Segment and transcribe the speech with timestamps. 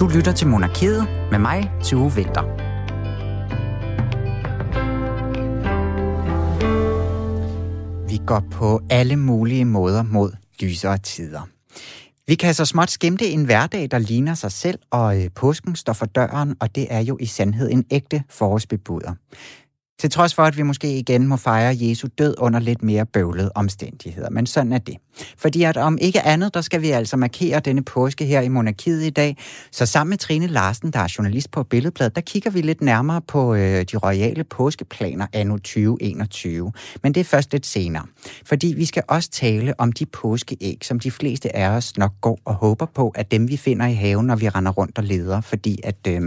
[0.00, 2.42] Du lytter til Monarkiet med mig, Tue Vinter.
[8.08, 11.48] Vi går på alle mulige måder mod lysere tider.
[12.26, 15.92] Vi kan så småt skimte en hverdag, der ligner sig selv, og øh, påsken står
[15.92, 19.14] for døren, og det er jo i sandhed en ægte forårsbebuder.
[19.98, 23.50] Til trods for, at vi måske igen må fejre Jesu død under lidt mere bøvlede
[23.54, 24.30] omstændigheder.
[24.30, 24.96] Men sådan er det.
[25.38, 29.02] Fordi at om ikke andet, der skal vi altså markere denne påske her i Monarkiet
[29.02, 29.36] i dag.
[29.72, 33.20] Så sammen med Trine Larsen, der er journalist på Billedbladet, der kigger vi lidt nærmere
[33.20, 36.72] på øh, de royale påskeplaner anno 2021.
[37.02, 38.06] Men det er først lidt senere.
[38.46, 42.38] Fordi vi skal også tale om de påskeæg, som de fleste af os nok går
[42.44, 45.40] og håber på, at dem vi finder i haven, når vi render rundt og leder.
[45.40, 46.06] Fordi at...
[46.08, 46.22] Øh,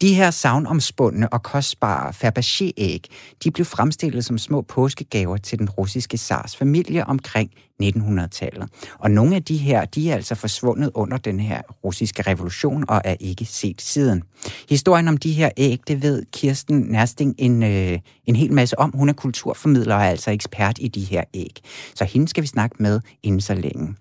[0.00, 3.00] de her savnomspundne og kostbare Fabergé-æg,
[3.44, 7.50] de blev fremstillet som små påskegaver til den russiske zars familie omkring
[7.82, 8.68] 1900-tallet.
[8.98, 13.00] Og nogle af de her, de er altså forsvundet under den her russiske revolution og
[13.04, 14.22] er ikke set siden.
[14.68, 18.90] Historien om de her æg, det ved Kirsten Nærsting en, øh, en hel masse om.
[18.94, 21.60] Hun er kulturformidler og er altså ekspert i de her æg.
[21.94, 23.94] Så hende skal vi snakke med inden så længe.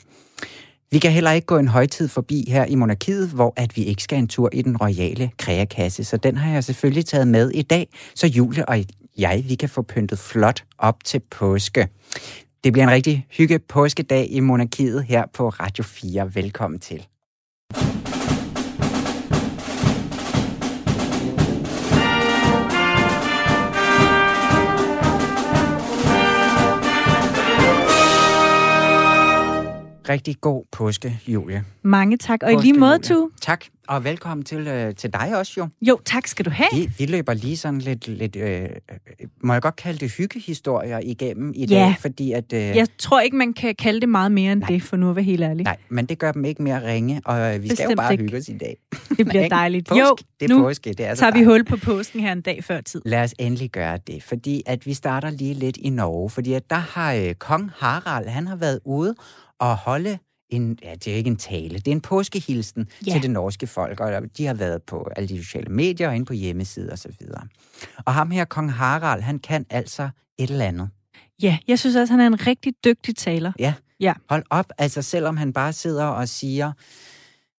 [0.91, 4.03] Vi kan heller ikke gå en højtid forbi her i monarkiet, hvor at vi ikke
[4.03, 6.03] skal en tur i den royale kreakasse.
[6.03, 8.83] Så den har jeg selvfølgelig taget med i dag, så Julie og
[9.17, 11.87] jeg, vi kan få pyntet flot op til påske.
[12.63, 16.35] Det bliver en rigtig hygge påskedag i monarkiet her på Radio 4.
[16.35, 17.07] Velkommen til.
[30.09, 31.63] Rigtig god påske, Julie.
[31.81, 33.29] Mange tak, og påske, i lige måde, Tu.
[33.41, 35.67] Tak, og velkommen til, øh, til dig også, jo.
[35.81, 36.67] Jo, tak skal du have.
[36.73, 38.69] Vi, vi løber lige sådan lidt, lidt øh,
[39.43, 41.75] må jeg godt kalde det hyggehistorier igennem i ja.
[41.75, 42.53] dag, fordi at...
[42.53, 44.69] Øh, jeg tror ikke, man kan kalde det meget mere end nej.
[44.69, 45.63] det, for nu at være helt ærlig.
[45.63, 48.23] Nej, men det gør dem ikke mere ringe, og vi Bestemt skal jo bare ikke.
[48.23, 48.77] hygge os i dag.
[49.17, 49.87] Det bliver dejligt.
[49.87, 52.31] Påske, jo, det er nu påske, det er så tager vi hul på påsken her
[52.31, 53.01] en dag før tid.
[53.05, 56.69] Lad os endelig gøre det, fordi at vi starter lige lidt i Norge, fordi at
[56.69, 59.15] der har øh, kong Harald, han har været ude
[59.59, 60.19] og holde
[60.49, 63.11] en, ja, det er ikke en tale, det er en påskehilsen ja.
[63.11, 66.25] til det norske folk, og de har været på alle de sociale medier og inde
[66.25, 67.15] på hjemmesider osv.
[67.33, 67.41] Og,
[68.05, 70.89] og ham her, kong Harald, han kan altså et eller andet.
[71.41, 73.51] Ja, jeg synes også, han er en rigtig dygtig taler.
[73.59, 74.13] Ja, ja.
[74.29, 76.71] hold op, altså selvom han bare sidder og siger,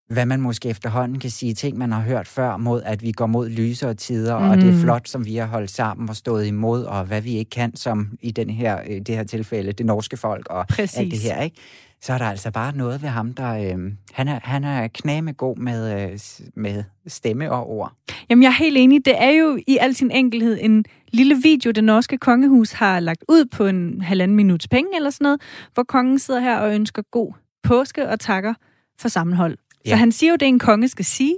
[0.09, 3.27] hvad man måske efterhånden kan sige, ting man har hørt før, mod at vi går
[3.27, 4.51] mod lysere tider, mm.
[4.51, 4.81] og det er mhm.
[4.81, 8.19] flot, som vi har holdt sammen og stået imod, og hvad vi ikke kan, som
[8.21, 10.99] i den her, det her tilfælde, det norske folk og Præcis.
[10.99, 11.57] alt det her, ikke?
[12.01, 13.55] Så er der altså bare noget ved ham, der...
[13.55, 16.19] Øh, han, er, han er knæme god med, øh,
[16.55, 17.93] med stemme og ord.
[18.31, 19.05] Jamen, jeg er helt enig.
[19.05, 23.25] Det er jo i al sin enkelhed en lille video, det norske kongehus har lagt
[23.29, 25.41] ud på en halvanden minuts penge eller sådan noget,
[25.75, 27.33] hvor kongen sidder her og ønsker god
[27.63, 28.55] påske og takker
[29.01, 29.59] for sammenhold.
[29.85, 29.91] Ja.
[29.91, 31.37] Så han siger jo, det en konge skal sige,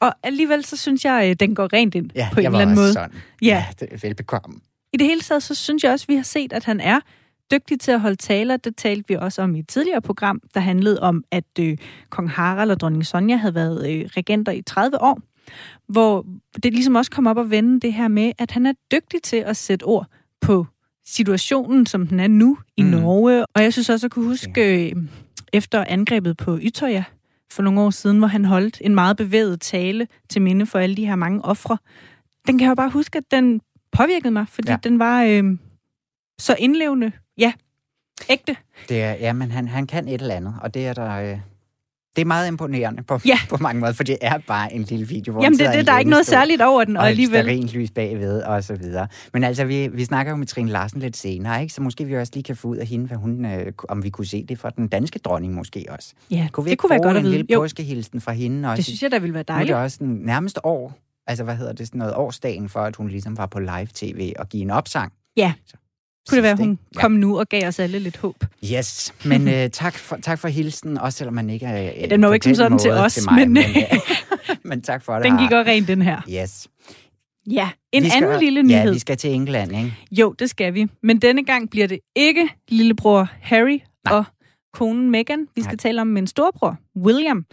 [0.00, 2.76] og alligevel så synes jeg, øh, den går rent ind ja, på en eller anden
[2.76, 2.92] måde.
[2.92, 3.16] Sådan.
[3.42, 3.46] Ja.
[3.46, 4.60] ja, det er velbekomme.
[4.92, 7.00] I det hele taget, så synes jeg også, vi har set, at han er
[7.52, 8.56] dygtig til at holde taler.
[8.56, 11.78] Det talte vi også om i et tidligere program, der handlede om, at øh,
[12.10, 15.20] kong Harald og dronning Sonja havde været øh, regenter i 30 år,
[15.88, 16.26] hvor
[16.62, 19.36] det ligesom også kom op og vende det her med, at han er dygtig til
[19.36, 20.06] at sætte ord
[20.40, 20.66] på
[21.06, 22.88] situationen, som den er nu i mm.
[22.88, 23.46] Norge.
[23.46, 24.96] Og jeg synes også, at kunne huske, øh,
[25.52, 27.04] efter angrebet på Ytøya
[27.52, 30.96] for nogle år siden, hvor han holdt en meget bevæget tale til minde for alle
[30.96, 31.78] de her mange ofre.
[32.46, 33.60] Den kan jeg jo bare huske, at den
[33.92, 34.76] påvirkede mig, fordi ja.
[34.84, 35.44] den var øh,
[36.38, 37.52] så indlevende Ja,
[38.28, 38.56] ægte.
[38.88, 41.10] Det er, ja, men han, han kan et eller andet, og det er der...
[41.10, 41.38] Øh,
[42.16, 43.38] det er meget imponerende på, ja.
[43.48, 45.92] på mange måder, for det er bare en lille video, hvor Jamen, det, det, der
[45.92, 47.48] er ikke noget særligt over den, og, og alligevel...
[47.48, 49.08] Og lys bagved, og så videre.
[49.32, 51.74] Men altså, vi, vi snakker jo med Trine Larsen lidt senere, ikke?
[51.74, 54.10] Så måske vi også lige kan få ud af hende, hvad hun, øh, om vi
[54.10, 56.12] kunne se det fra den danske dronning måske også.
[56.30, 57.34] Ja, kunne vi det kunne være godt at vide.
[57.34, 58.76] en lille påskehilsen fra hende også?
[58.76, 59.70] Det synes jeg, der ville være dejligt.
[59.70, 60.94] Nu er det også den nærmeste år,
[61.26, 64.48] altså hvad hedder det, sådan noget årsdagen for, at hun ligesom var på live-tv og
[64.48, 65.12] give en opsang.
[65.36, 65.52] Ja.
[65.66, 65.76] Så
[66.28, 67.00] kunne det være, hun ja.
[67.00, 68.44] kom nu og gav os alle lidt håb.
[68.72, 72.22] Yes, men uh, tak, for, tak for hilsen, også selvom man ikke er ja, Den
[72.22, 75.24] var ikke som sådan til os, til mig, men, men, uh, men tak for det.
[75.24, 76.20] Den gik også rent, den her.
[76.30, 76.68] Yes.
[77.50, 78.84] Ja, en skal, anden lille nyhed.
[78.84, 79.94] Ja, vi skal til England, ikke?
[80.10, 80.86] Jo, det skal vi.
[81.02, 84.14] Men denne gang bliver det ikke lillebror Harry Nej.
[84.14, 84.24] og
[84.72, 85.48] konen Meghan.
[85.56, 85.76] Vi skal Nej.
[85.76, 87.44] tale om min storbror, William,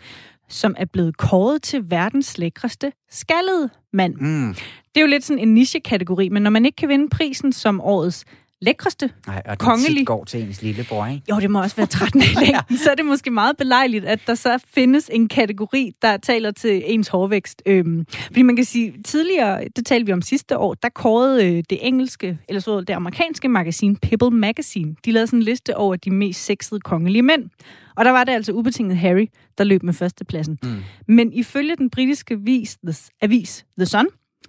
[0.50, 4.16] som er blevet kåret til verdens lækreste skaldede mand.
[4.16, 4.56] Mm.
[4.96, 7.82] Det er jo lidt sådan en niche-kategori, men når man ikke kan vinde prisen som
[7.82, 8.26] årets
[8.62, 10.08] lækreste Nej, og det Kongelig.
[10.08, 11.24] går til ens lillebror, ikke?
[11.30, 12.78] Jo, det må også være 13 i længden.
[12.78, 16.84] Så er det måske meget belejligt, at der så findes en kategori, der taler til
[16.86, 17.62] ens hårvækst.
[17.66, 21.64] Øhm, fordi man kan sige, tidligere, det talte vi om sidste år, der kårede øh,
[21.70, 25.96] det engelske, eller så det amerikanske magasin Pebble Magazine, de lavede sådan en liste over
[25.96, 27.50] de mest sexede kongelige mænd.
[27.96, 29.28] Og der var det altså ubetinget Harry,
[29.58, 30.60] der løb med førstepladsen.
[30.64, 30.70] Mm.
[31.08, 34.08] Men ifølge den britiske avis The, avis, The Sun,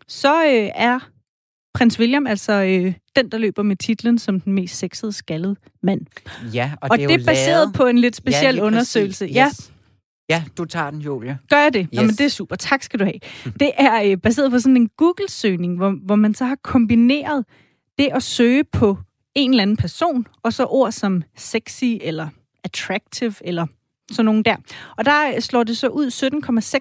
[0.08, 0.98] så øh, er
[1.74, 6.00] prins William altså øh, den, der løber med titlen som den mest sexede skaldede mand.
[6.54, 7.74] Ja, og, Og det er, det er baseret lavet...
[7.74, 9.24] på en lidt speciel lige undersøgelse.
[9.24, 9.36] præcis.
[9.36, 9.72] Ja, Yes.
[10.28, 11.38] Ja, du tager den, Julie.
[11.50, 11.80] gør jeg det?
[11.82, 11.96] Yes.
[11.96, 12.06] Nå, Yes.
[12.06, 12.56] men det er super.
[12.56, 13.18] Tak skal du have.
[13.60, 17.44] Det er øh, baseret på sådan en Google-søgning, hvor, hvor man så har kombineret
[17.98, 18.98] det at søge på
[19.34, 22.28] en eller anden person, og så ord som sexy eller
[22.64, 23.66] attractive eller
[24.10, 24.56] sådan nogle der.
[24.96, 26.06] Og der øh, slår det så ud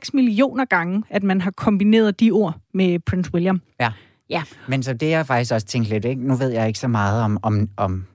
[0.03, 3.61] 17,6 millioner gange, at man har kombineret de ord med Prince William.
[3.79, 3.91] Ja.
[4.29, 4.43] Ja.
[4.67, 6.27] Men så det jeg faktisk også tænkt lidt, ikke?
[6.27, 8.05] nu ved jeg ikke så meget om, om, om,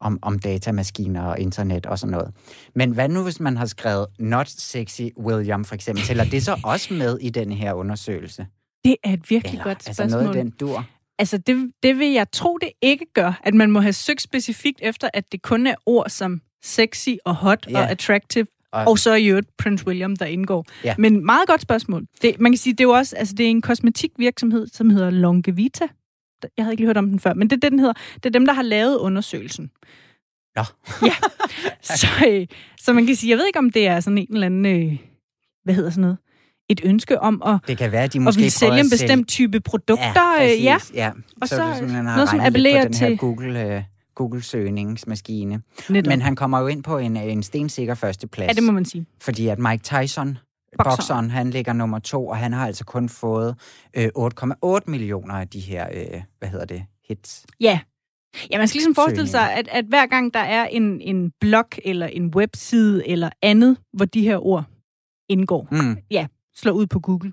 [0.00, 2.34] om, om datamaskiner og internet og sådan noget.
[2.74, 6.04] Men hvad nu, hvis man har skrevet not sexy William for eksempel?
[6.04, 8.46] Tæller det så også med i den her undersøgelse?
[8.84, 10.22] Det er et virkelig Eller, godt altså spørgsmål.
[10.22, 10.84] noget, den dur?
[11.18, 14.78] Altså, det, det vil jeg tro, det ikke gør, at man må have søgt specifikt
[14.82, 17.78] efter, at det kun er ord som sexy og hot Ja.
[17.78, 20.66] og attractive, Og- og så i øvrigt Prince William, der indgår.
[20.84, 20.94] Ja.
[20.98, 22.06] Men meget godt spørgsmål.
[22.22, 25.10] Det, man kan sige, det er jo også, altså det er en kosmetikvirksomhed, som hedder
[25.10, 25.86] Longevita.
[26.56, 27.94] Jeg havde ikke lige hørt om den før, men det er det, den hedder.
[28.14, 29.70] Det er dem, der har lavet undersøgelsen.
[30.56, 30.62] Nå.
[31.08, 31.14] Ja.
[31.82, 32.46] Så, øh,
[32.80, 34.96] så man kan sige, jeg ved ikke, om det er sådan en eller anden, øh,
[35.64, 36.16] hvad hedder sådan noget,
[36.68, 38.90] et ønske om at, Det kan være, at de at måske ville sælge en at
[38.90, 40.40] bestemt type produkter.
[40.40, 40.78] Ja, øh, ja.
[40.94, 41.10] ja.
[41.40, 43.82] Og så, så det sådan, noget, som appellerer til- Google, øh,
[44.14, 45.62] Google-søgningsmaskine.
[45.90, 46.08] Netop.
[46.08, 48.48] Men han kommer jo ind på en, en stensikker førsteplads.
[48.48, 49.06] Ja, det må man sige.
[49.20, 50.38] Fordi at Mike Tyson,
[50.78, 50.96] Bokseren.
[50.96, 53.56] bokseren, han ligger nummer to, og han har altså kun fået
[53.96, 57.46] øh, 8,8 millioner af de her, øh, hvad hedder det, hits.
[57.60, 57.80] Ja.
[58.50, 61.64] Ja, man skal ligesom forestille sig, at, at hver gang der er en, en blog
[61.84, 64.64] eller en webside eller andet, hvor de her ord
[65.28, 65.96] indgår, Mm.
[66.56, 67.32] slår ud på Google.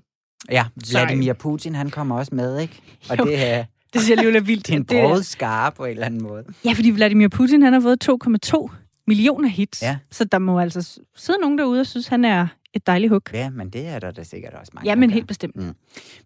[0.50, 1.02] Ja, Sorry.
[1.04, 2.80] Vladimir Putin, han kommer også med, ikke?
[3.10, 4.66] Og Jo, det er, Det synes jeg alligevel er vildt.
[4.66, 6.44] det er en Det brød skare på en eller anden måde.
[6.64, 8.08] Ja, fordi Vladimir Putin, han har fået
[8.54, 8.68] 2,2
[9.06, 9.82] millioner hits.
[9.82, 9.96] Ja.
[10.10, 13.22] Så der må altså sidde nogen derude og synes, han er et dejligt hug.
[13.32, 14.88] Ja, men det er der da sikkert også mange.
[14.90, 15.56] Ja, men helt bestemt.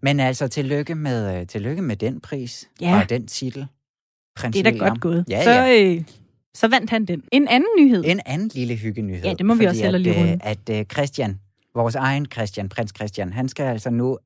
[0.02, 3.00] Men altså, tillykke med, øh, tillykke med den pris Ja.
[3.02, 3.66] og den titel.
[4.37, 4.88] Prins Det er da William.
[4.88, 5.25] godt gået.
[5.31, 5.82] Ja, så, ja.
[5.82, 6.02] Øh,
[6.55, 7.22] så vandt han den.
[7.32, 8.05] En anden nyhed.
[8.06, 9.22] En anden lille hyggenyhed.
[9.25, 10.44] Ja, det må vi også hellere lige at, øh, runde.
[10.76, 11.40] At uh, Christian,
[11.75, 14.19] vores egen Christian, prins Christian, han skal altså nu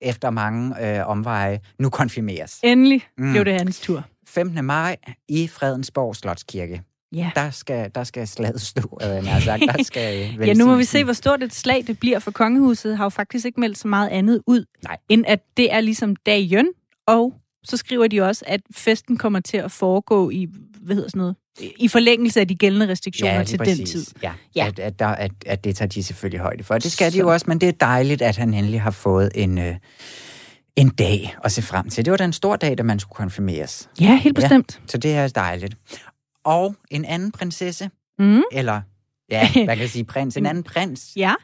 [0.00, 2.60] efter mange øh, omveje nu konfirmeres.
[2.64, 3.32] Endelig Mm.
[3.32, 4.04] blev det hans tur.
[4.28, 4.64] 15.
[4.64, 4.96] maj
[5.28, 6.82] i Fredensborg Slotskirke.
[7.14, 7.30] Ja.
[7.34, 9.62] Der skal, der skal slaget stå, havde jeg sagt.
[9.76, 12.96] Der skal, Ja, nu må vi se, hvor stort et slag det bliver, for kongehuset
[12.96, 14.96] har jo faktisk ikke meldt så meget andet ud, Nej.
[15.08, 16.68] end at det er ligesom dagen,
[17.06, 17.34] og
[17.64, 20.46] så skriver de også, at festen kommer til at foregå i,
[20.80, 21.36] hvad hedder sådan noget,
[21.76, 23.76] i forlængelse af de gældende restriktioner Ja, til præcis.
[23.78, 24.06] den tid.
[24.22, 24.62] Ja, Ja.
[24.64, 24.66] ja.
[24.68, 26.78] At, at, der, at, at det tager de selvfølgelig højde for.
[26.78, 29.30] Det skal de Så- jo også, men det er dejligt, at han endelig har fået
[29.34, 29.76] en, øh,
[30.76, 32.04] en dag at se frem til.
[32.04, 33.88] Det var da en stor dag, da man skulle konfirmeres.
[34.00, 34.42] Ja, helt Ja.
[34.42, 34.80] bestemt.
[34.86, 35.74] Så det er dejligt.
[36.44, 38.42] Og en anden prinsesse, Mm.
[38.52, 38.80] eller
[39.30, 41.12] ja, hvad kan jeg sige, prins, en anden prins.
[41.16, 41.34] Ja,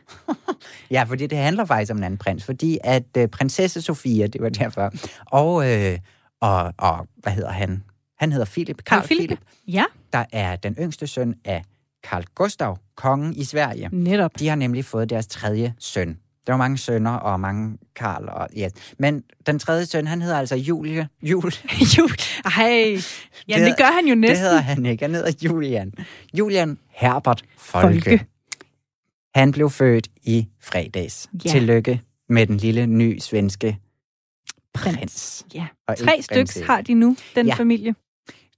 [0.91, 4.43] Ja, fordi det handler faktisk om en anden prins, fordi at øh, prinsesse Sofia, det
[4.43, 4.93] var derfor,
[5.27, 5.99] og, øh,
[6.41, 7.83] og, og hvad hedder han?
[8.19, 9.21] Han hedder Philip, Carl Philip.
[9.29, 9.39] Philip,
[9.69, 11.65] ja, der er den yngste søn af
[12.05, 13.89] Carl Gustav, kongen i Sverige.
[13.93, 14.39] netop.
[14.39, 16.19] De har nemlig fået deres tredje søn.
[16.47, 18.69] Der var mange sønner og mange Karl og ja.
[18.99, 21.09] Men den tredje søn, han hedder altså Julie.
[21.23, 21.53] Jul.
[21.99, 22.09] jo,
[22.45, 22.97] ej,
[23.49, 24.39] ja, det, Det- gør han jo Det næsten.
[24.45, 25.05] hedder han ikke.
[25.05, 25.93] Han hedder Julian.
[26.39, 28.01] Julian Herbert Folke.
[28.03, 28.27] Folke.
[29.35, 31.31] Han blev født i fredags.
[31.45, 31.51] Ja.
[31.51, 33.79] Tillykke med den lille, ny svenske
[34.75, 34.97] Prins.
[34.97, 35.47] prins.
[35.55, 35.67] Ja.
[35.89, 36.65] Og Tre prinsesse.
[36.65, 37.55] har de nu, den Ja.
[37.55, 37.95] familie.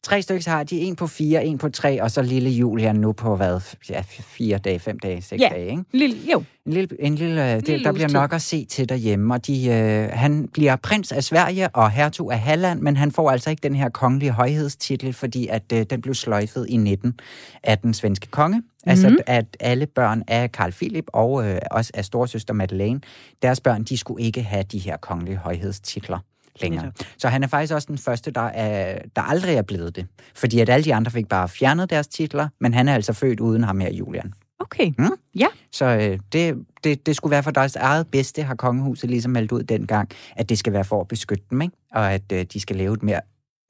[0.05, 0.79] Tre stykker har de.
[0.81, 3.61] En på fire, en på tre, og så lille Julian nu på hvad?
[3.91, 5.49] Ja, fire dage, fem dage, seks Ja.
[5.53, 5.85] dage, ikke?
[5.93, 9.35] Lille, jo, En lille, en lille, lille Lille der bliver nok at se til derhjemme,
[9.35, 13.31] og de, øh, han bliver prins af Sverige og hertug af Halland, men han får
[13.31, 17.15] altså ikke den her kongelige højhedstitel, fordi at øh, den blev sløjfet i 19
[17.63, 18.57] af den svenske konge.
[18.59, 18.91] Mm-hmm.
[18.91, 23.01] Altså at alle børn af Karl Philip og øh, også af storsøster Madeleine,
[23.43, 26.19] deres børn, de skulle ikke have de her kongelige højhedstitler
[26.61, 26.85] længere.
[26.85, 27.07] Netop.
[27.19, 30.07] Så han er faktisk også den første, der, er, der aldrig er blevet det.
[30.35, 33.41] Fordi at alle de andre fik bare fjernet deres titler, men han er altså født
[33.41, 34.33] uden ham her, Julian.
[34.61, 34.93] okay.
[34.99, 35.09] Mm.
[35.35, 39.33] Ja, Så øh, det, det, det skulle være for deres eget bedste, har kongehuset ligesom
[39.33, 41.77] meldt ud dengang, at det skal være for at beskytte dem, ikke?
[41.93, 43.21] og at øh, de skal leve et mere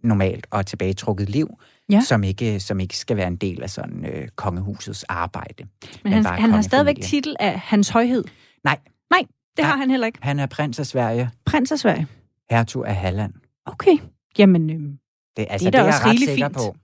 [0.02, 1.48] normalt og tilbagetrukket liv,
[1.90, 2.00] Ja.
[2.00, 5.64] som, ikke, som ikke skal være en del af sådan øh, kongehusets arbejde.
[6.04, 8.24] men han, han har stadigvæk titel af hans højhed.
[8.64, 8.78] Nej,
[9.10, 9.20] Nej,
[9.56, 9.70] det Nej.
[9.70, 10.18] har han heller ikke.
[10.22, 12.06] han er prins af Sverige, Prins af Sverige.
[12.50, 13.32] Hertug af Halland.
[13.66, 13.96] Okay.
[14.38, 14.98] Jamen, øhm,
[15.36, 16.76] Det, altså, det er, det er også ret sikker fint, på,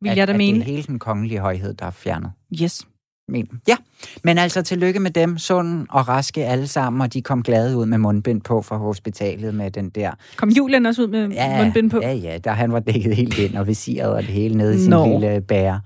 [0.00, 0.58] vil at, jeg da at mene.
[0.58, 2.32] det er hele den kongelige højhed, der er fjernet.
[2.62, 2.86] Yes.
[3.28, 3.76] Men, ja,
[4.24, 7.86] men altså tillykke med dem, sund og raske alle sammen, og de kom glade ud
[7.86, 10.10] med mundbind på fra hospitalet med den der...
[10.36, 12.00] Kom Julian også ud med ja, mundbind på?
[12.02, 14.78] Ja, ja, der han var dækket helt ind og visiret og det hele nede i
[14.78, 15.18] sin no.
[15.18, 15.80] lille bære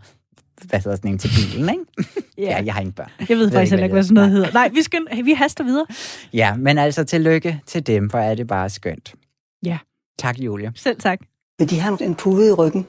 [0.68, 1.84] hvad hedder sådan en til bilen, ikke?
[2.38, 2.42] ja.
[2.42, 3.10] ja, jeg har ingen børn.
[3.18, 4.52] Jeg ved, ved faktisk heller ikke, hvad sådan noget hedder.
[4.52, 5.86] Nej, vi, skal, vi haster videre.
[6.32, 9.14] Ja, men altså tillykke til dem, for er det bare skønt.
[9.64, 9.78] Ja.
[10.18, 10.72] Tak, Julia.
[10.76, 11.18] Selv tak.
[11.58, 12.86] Vil de have en pude i ryggen?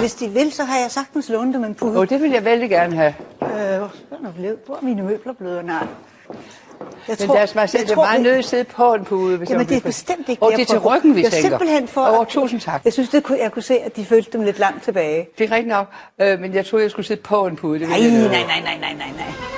[0.00, 1.90] Hvis de vil, så har jeg sagtens lånt dem en pude.
[1.90, 3.14] Åh, oh, det vil jeg vældig gerne have.
[3.42, 3.48] Øh,
[4.66, 5.64] hvor er mine møbler blevet?
[5.64, 5.86] Nej.
[7.08, 9.36] Jeg men tror, deres majestæt, det er meget nødt til at sidde på en pude.
[9.36, 11.48] Hvis jamen, det er bestemt ikke Og det er til ryggen, vi jeg tænker.
[11.48, 12.18] simpelthen for...
[12.20, 12.80] Oh, tusind tak.
[12.84, 15.28] Jeg synes, det kunne, jeg kunne se, at de følte dem lidt langt tilbage.
[15.38, 15.86] Det er rigtigt nok,
[16.20, 17.80] øh, men jeg troede, jeg skulle sidde på en pude.
[17.80, 19.57] Det nej, nej, nej, nej, nej, nej, nej.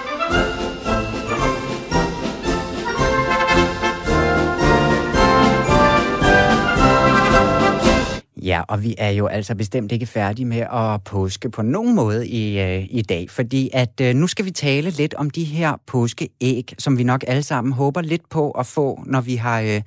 [8.43, 12.29] Ja, og vi er jo altså bestemt ikke færdige med at påske på nogen måde
[12.29, 15.77] i, øh, i dag, fordi at øh, nu skal vi tale lidt om de her
[15.87, 19.83] påskeæg, som vi nok alle sammen håber lidt på at få, når vi har øh,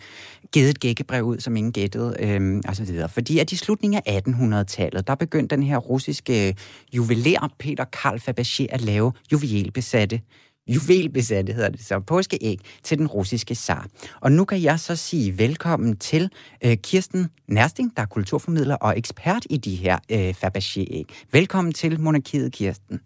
[0.51, 3.09] givet et gækkebrev ud, som ingen gættede, øh, og så videre.
[3.09, 6.53] Fordi at i slutningen af 1800-tallet, der begyndte den her russiske øh,
[6.93, 10.21] juveler Peter Karl Fabergé at lave juvelbesatte
[10.67, 13.87] juvelbesatte, hedder det så, påskeæg til den russiske zar.
[14.21, 16.29] Og nu kan jeg så sige velkommen til
[16.65, 21.27] øh, Kirsten Nærsting, der er kulturformidler og ekspert i de her øh, Fabergé-æg.
[21.31, 23.01] Velkommen til Monarkiet, Kirsten.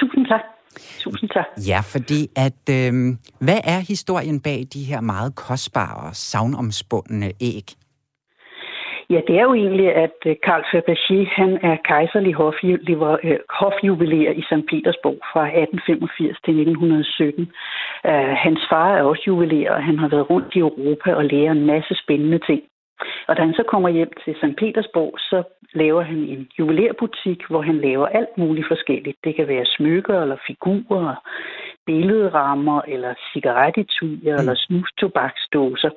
[0.00, 0.40] Tusind tak.
[0.98, 1.66] Tusind tak.
[1.68, 7.64] Ja, fordi at, øh, hvad er historien bag de her meget kostbare og savnomspundne æg?
[9.10, 12.34] Ja, det er jo egentlig, at øh, Karl Fabergé, han er kejserlig
[13.24, 14.66] øh, hofjuveler i St.
[14.70, 17.52] Petersborg fra 1885 til 1917.
[18.06, 21.52] Øh, hans far er også juveler, og han har været rundt i Europa og lærer
[21.52, 22.62] en masse spændende ting.
[23.28, 24.56] Og da han så kommer hjem til St.
[24.58, 25.42] Petersborg, så
[25.74, 29.16] laver han en juvelerbutik, hvor han laver alt muligt forskelligt.
[29.24, 31.14] Det kan være smykker eller figurer,
[31.86, 34.40] billedrammer eller cigarettetuier mm.
[34.40, 35.90] eller snustobaksdåser.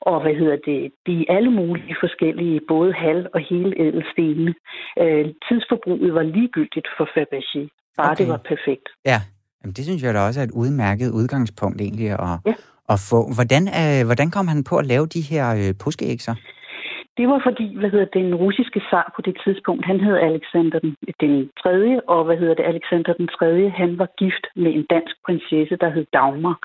[0.00, 0.80] Og hvad hedder det?
[1.06, 4.54] De er alle mulige forskellige, både halv- og hele ædelstenene.
[5.02, 7.62] Øh, tidsforbruget var ligegyldigt for Fabergé.
[7.96, 8.24] Bare okay.
[8.24, 8.88] det var perfekt.
[9.04, 9.20] Ja,
[9.62, 12.54] Jamen, det synes jeg da også er et udmærket udgangspunkt egentlig at, ja.
[12.88, 13.32] at få.
[13.34, 16.34] Hvordan, øh, hvordan kom han på at lave de her øh, påskeæg så?
[17.16, 20.96] Det var fordi, hvad hedder den russiske zar på det tidspunkt, han hed Alexander den,
[21.20, 25.16] den 3., og hvad hedder det, Alexander den 3., han var gift med en dansk
[25.26, 26.58] prinsesse, der hed Dagmar.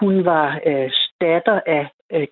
[0.00, 0.90] Hun var øh,
[1.20, 1.88] datter af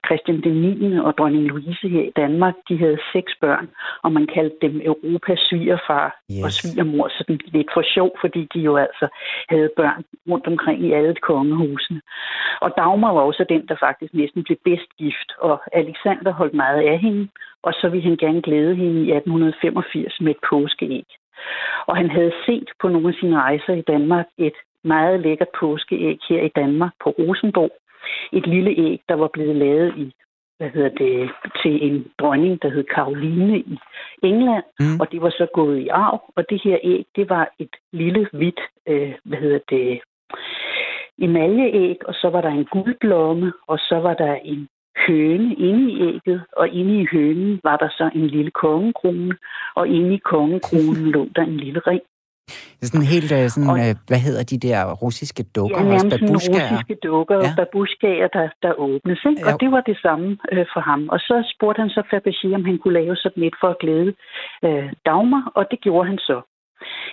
[0.07, 0.99] Christian den 9.
[0.99, 2.55] og dronning Louise her i Danmark.
[2.69, 3.69] De havde seks børn,
[4.03, 6.45] og man kaldte dem Europas svigerfar yes.
[6.45, 9.07] og svigermor, sådan lidt for sjov, fordi de jo altså
[9.49, 12.01] havde børn rundt omkring i alle kongehusene.
[12.61, 16.83] Og Dagmar var også den, der faktisk næsten blev bedst gift, og Alexander holdt meget
[16.83, 17.29] af hende,
[17.63, 21.07] og så ville han gerne glæde hende i 1885 med et påskeæg.
[21.87, 26.19] Og han havde set på nogle af sine rejser i Danmark et meget lækkert påskeæg
[26.29, 27.73] her i Danmark på Rosenborg,
[28.33, 30.15] et lille æg, der var blevet lavet i
[30.59, 31.31] hvad hedder det,
[31.63, 33.79] til en dronning, der hed Karoline i
[34.23, 35.01] England, mm.
[35.01, 38.29] og det var så gået i arv, og det her æg, det var et lille
[38.33, 40.01] hvidt, øh, hvad hedder det,
[41.19, 44.69] emaljeæg, og så var der en guldblomme, og så var der en
[45.07, 49.37] høne inde i ægget, og inde i hønen var der så en lille kongekrone,
[49.75, 52.03] og inde i kongekronen lå der en lille ring.
[52.77, 55.79] Det er sådan helt, øh, sådan, og, øh, hvad hedder de der russiske dukker?
[55.79, 57.41] Ja, nærmest sådan russiske dukker ja.
[57.45, 59.21] og babushkaer, der, der åbnes.
[59.31, 59.41] Ikke?
[59.41, 59.47] Ja.
[59.49, 61.01] Og det var det samme øh, for ham.
[61.15, 64.13] Og så spurgte han så Fabergé, om han kunne lave sådan et for at glæde
[64.67, 66.39] øh, Dagmar, og det gjorde han så.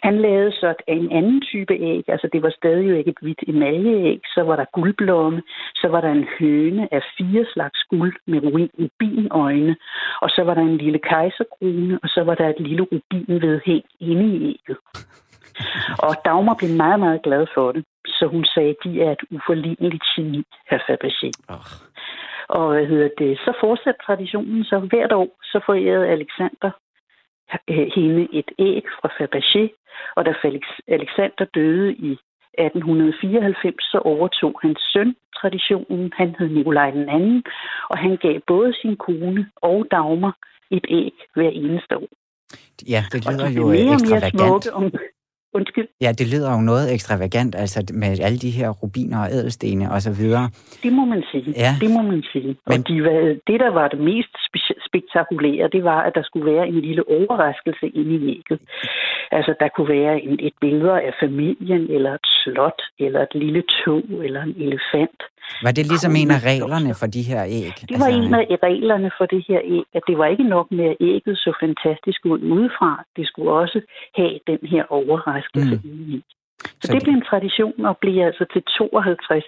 [0.04, 3.44] Han lavede så en anden type æg, altså det var stadig jo ikke et hvidt
[3.48, 5.42] emaljeæg, så var der guldblomme,
[5.75, 9.75] så var der en høne af fire slags guld med rubinøjne,
[10.22, 14.25] og så var der en lille kejserkrone, og så var der et lille rubinvedhæng inde
[14.36, 14.77] i ægget.
[16.05, 19.24] Og Dagmar blev meget, meget glad for det, så hun sagde, at de er et
[19.31, 21.29] uforligneligt geni, herr Fabergé.
[21.50, 21.69] Oh.
[22.50, 23.38] Og hvad hedder det?
[23.38, 26.71] Så fortsatte traditionen, så hvert år så forærede Alexander
[27.69, 29.63] Øh, hende et æg fra Fabergé,
[30.15, 30.33] og da
[30.88, 32.12] Alexander døde i
[32.57, 36.12] 1894, så overtog hans søn traditionen.
[36.17, 37.43] Han hed Nikolaj den anden,
[37.89, 40.35] og han gav både sin kone og Dagmar
[40.71, 42.09] et æg hver eneste år.
[42.89, 44.67] Ja, det lyder jo ekstravagant.
[44.67, 44.83] Om,
[45.57, 45.88] Undskyld.
[46.01, 50.00] Ja, det lyder jo noget ekstravagant, altså med alle de her rubiner og ædelstene og
[50.01, 50.45] så videre.
[50.83, 51.53] Det må man sige.
[51.65, 51.71] Ja.
[51.83, 52.51] Det må man sige.
[52.67, 52.79] Men...
[52.79, 52.93] Og de,
[53.47, 54.33] det, der var det mest
[54.88, 58.59] spektakulære, det var, at der skulle være en lille overraskelse inde i ægget.
[59.31, 63.63] Altså, der kunne være en, et billede af familien, eller et slot, eller et lille
[63.85, 65.19] tog, eller en elefant.
[65.66, 67.75] Var det ligesom en af reglerne for de her æg?
[67.90, 70.68] Det var altså, en af reglerne for det her æg, at det var ikke nok
[70.72, 72.92] med, at ægget så fantastisk ud udefra.
[73.18, 73.80] Det skulle også
[74.16, 76.14] have den her overraskelse mm.
[76.14, 76.24] i.
[76.60, 79.46] Så, så det, det blev en tradition og blev altså til 52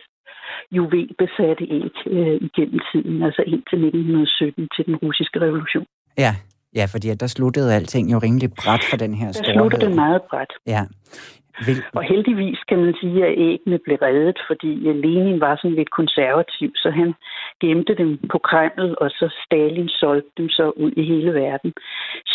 [0.72, 5.86] juvelbesatte æg øh, igennem tiden, altså indtil 1917 til den russiske revolution.
[6.18, 6.36] Ja,
[6.75, 9.54] ja fordi der sluttede alting jo rimelig bræt for den her store.
[9.54, 10.51] Der sluttede det meget bræt.
[10.68, 10.82] Ja.
[11.65, 11.77] Vil...
[11.97, 14.71] Og heldigvis kan man sige, at æggene blev reddet, fordi
[15.03, 17.09] Lenin var sådan lidt konservativ, så han
[17.61, 21.73] gemte dem på Kreml, og så Stalin solgte dem så ud i hele verden.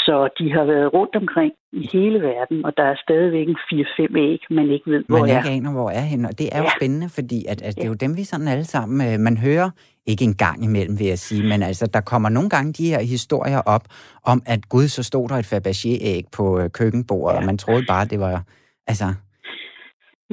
[0.05, 4.19] Så de har været rundt omkring i hele verden, og der er stadigvæk en 4-5
[4.19, 5.35] æg, man ikke ved, hvor man er.
[5.35, 6.63] Man ikke aner, hvor er henne, og det er ja.
[6.63, 9.37] jo spændende, fordi at, at det er jo dem, vi sådan alle sammen, øh, man
[9.37, 9.71] hører
[10.07, 13.01] ikke en gang imellem, vil jeg sige, men altså, der kommer nogle gange de her
[13.01, 13.85] historier op
[14.25, 17.41] om, at gud, så stod der et Fabergé-æg på øh, køkkenbordet, ja.
[17.41, 18.45] og man troede bare, det var
[18.91, 19.07] Altså,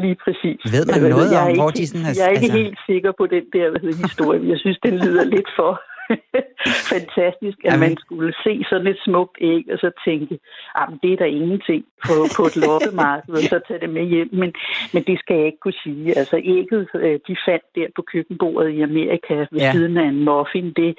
[0.03, 0.59] Lige præcis.
[0.75, 2.13] Ved man noget om, hvor de sådan er...
[2.19, 2.61] Jeg er ikke altså...
[2.61, 4.41] helt sikker på den der hvad hedder, historie.
[4.51, 5.71] Jeg synes, den lyder lidt for
[6.93, 7.79] fantastisk, at Amen.
[7.79, 10.39] man skulle se sådan et smukt æg, og så tænke,
[10.75, 14.29] at det er der ingenting på, på et loppemarked, og så tage det med hjem.
[14.41, 14.51] Men,
[14.93, 16.17] men det skal jeg ikke kunne sige.
[16.17, 19.71] Altså ægget, øh, de fandt der på køkkenbordet i Amerika ved ja.
[19.71, 20.73] siden af en muffin.
[20.81, 20.91] Det,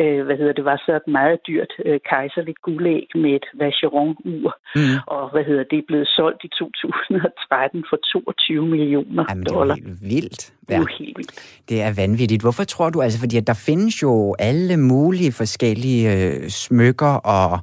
[0.00, 4.50] øh, hvad hedder det, var så et meget dyrt øh, kejserligt guldæg med et Vacheron-ur.
[4.76, 4.96] Mm.
[5.06, 9.74] Og hvad hedder det, er blevet solgt i 2013 for 22 millioner Jamen, dollar.
[9.74, 10.52] det er vildt.
[10.68, 10.74] Ja.
[10.74, 11.60] Det er helt vildt.
[11.68, 12.42] Det er vanvittigt.
[12.42, 17.58] Hvorfor tror du, altså, fordi der findes jo alle mulige forskellige øh, smykker og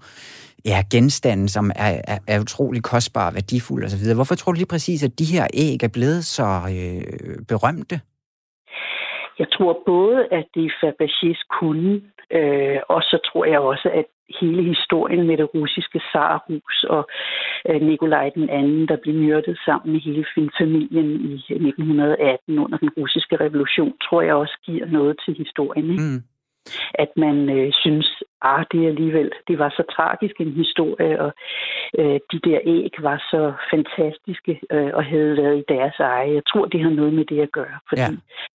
[0.65, 4.15] ja, genstande, som er, er, er utrolig kostbare, værdifulde osv.
[4.15, 7.95] Hvorfor tror du lige præcis, at de her æg er blevet så øh, berømte?
[9.39, 12.01] Jeg tror både, at det er Fabergés kunde,
[12.37, 14.05] øh, og så tror jeg også, at
[14.41, 17.03] hele historien med det russiske zarhus og
[17.69, 20.25] øh, Nikolaj den anden, der blev myrdet sammen med hele
[20.59, 25.91] familien i 1918 under den russiske revolution, tror jeg også giver noget til historien.
[25.91, 26.03] Ikke?
[26.03, 26.23] Mm
[27.03, 31.31] at man øh, synes, ah, det alligevel, det var så tragisk en historie, og
[31.99, 36.33] øh, de der æg var så fantastiske øh, og havde været i deres eje.
[36.33, 38.09] Jeg tror, det har noget med det at gøre, fordi ja.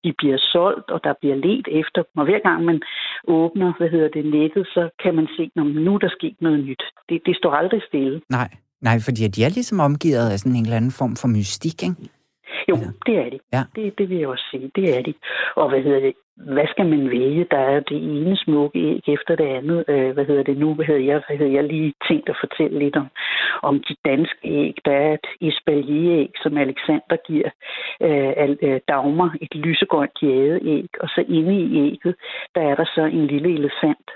[0.05, 2.83] de bliver solgt, og der bliver let efter dem, og hver gang man
[3.29, 6.61] åbner, hvad hedder det, nettet, så kan man se, at nu er der sket noget
[6.65, 6.83] nyt.
[7.09, 8.21] Det, det står aldrig stille.
[8.31, 8.49] Nej,
[8.81, 11.97] nej, fordi de er ligesom omgivet af sådan en eller anden form for mystik, ikke?
[12.71, 12.89] Jo, ja.
[13.07, 13.39] det er de.
[13.53, 13.63] Ja.
[13.77, 14.71] Det, det vil jeg også sige.
[14.77, 15.15] Det er de.
[15.57, 16.15] Og hvad hedder det?
[16.37, 17.47] Hvad skal man vælge?
[17.51, 19.85] Der er det ene smukke æg efter det andet.
[19.89, 20.75] Øh, hvad hedder det nu?
[20.75, 23.09] Hvad hedder jeg, hvad hedder jeg lige tænkt at fortælle lidt om,
[23.63, 24.75] om de danske æg.
[24.85, 27.51] Der er et espalier-æg, som Alexander giver
[28.07, 30.89] øh, øh Dagmar, et lysegrønt jædeæg.
[31.01, 32.15] Og så inde i ægget,
[32.55, 34.09] der er der så en lille elefant,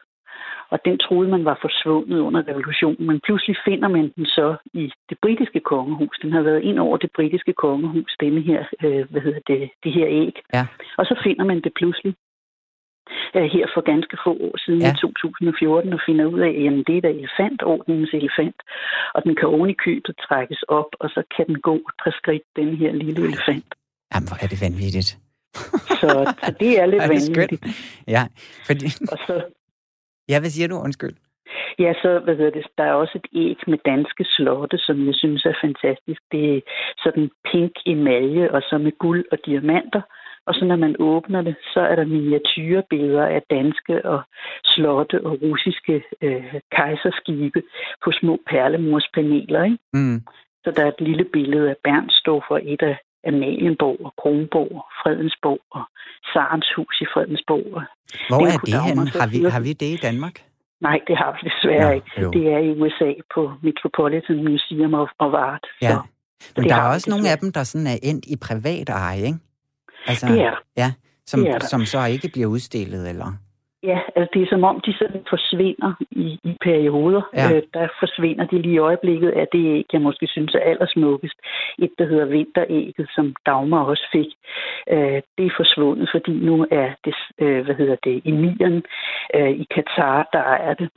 [0.72, 4.92] og den troede man var forsvundet under revolutionen, men pludselig finder man den så i
[5.10, 6.18] det britiske kongehus.
[6.22, 9.92] Den har været ind over det britiske kongehus, denne her, øh, hvad hedder det, det
[9.92, 10.34] her æg.
[10.54, 10.66] Ja.
[10.98, 12.14] Og så finder man det pludselig
[13.36, 14.92] øh, her for ganske få år siden ja.
[14.92, 18.58] i 2014 og finder ud af, at det er der elefantordningens elefant,
[19.14, 22.46] og den kan oven i købet trækkes op, og så kan den gå tre skridt,
[22.56, 23.70] den her lille elefant.
[24.12, 25.10] Jamen, hvor er det vanvittigt.
[26.00, 26.10] så,
[26.44, 27.62] så det er lidt er det vanvittigt.
[28.08, 28.22] Ja,
[28.66, 28.86] fordi...
[29.12, 29.34] Og så,
[30.30, 30.76] Ja, hvad siger du?
[30.86, 31.16] Undskyld.
[31.78, 35.14] Ja, så hvad hedder det, der er også et æg med danske slotte, som jeg
[35.14, 36.20] synes er fantastisk.
[36.32, 36.60] Det er
[37.04, 40.02] sådan pink emalje, og så med guld og diamanter.
[40.46, 44.20] Og så når man åbner det, så er der miniatyrbilleder af danske og
[44.64, 47.62] slotte og russiske øh, kejserskibe
[48.04, 49.64] på små perlemorspaneler.
[49.64, 49.78] Ikke?
[49.92, 50.20] Mm.
[50.64, 52.96] Så der er et lille billede af Bernstorff og et af
[53.28, 55.84] Amalienborg og Kronborg, Fredensborg og
[56.32, 57.66] Sarens hus i Fredensborg.
[58.28, 59.10] Hvor er det henne?
[59.20, 60.36] Har vi, har vi det i Danmark?
[60.80, 62.10] Nej, det har vi desværre ja, ikke.
[62.22, 62.30] Jo.
[62.30, 65.66] Det er i USA på Metropolitan Museum of, of Art.
[65.82, 65.96] Ja.
[66.40, 69.22] Så, Men der er også nogle af dem, der sådan er endt i privat eje,
[69.30, 69.38] ikke?
[70.06, 70.92] Altså, det er Ja,
[71.26, 73.32] som, det er som så ikke bliver udstillet, eller?
[73.82, 77.22] Ja, altså det er som om, de sådan forsvinder i, i perioder.
[77.34, 77.56] Ja.
[77.56, 81.38] Øh, der forsvinder de lige i øjeblikket af det æg, jeg måske synes er allersmukkest.
[81.78, 84.30] Et, der hedder vinterægget, som Dagmar også fik.
[84.90, 88.82] Øh, det er forsvundet, fordi nu er det, øh, hvad hedder det, emiren
[89.34, 90.90] øh, i Katar, der er det.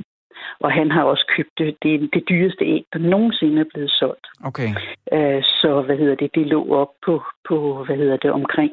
[0.60, 1.76] Og han har også købt det.
[1.84, 4.28] Det det dyreste æg, der nogensinde er blevet solgt.
[4.46, 4.70] Okay.
[5.14, 8.72] Øh, så hvad hedder det, det lå op på, på hvad hedder det, omkring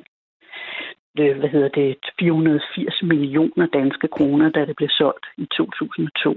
[1.15, 6.37] hvad hedder det, 480 millioner danske kroner, da det blev solgt i 2002.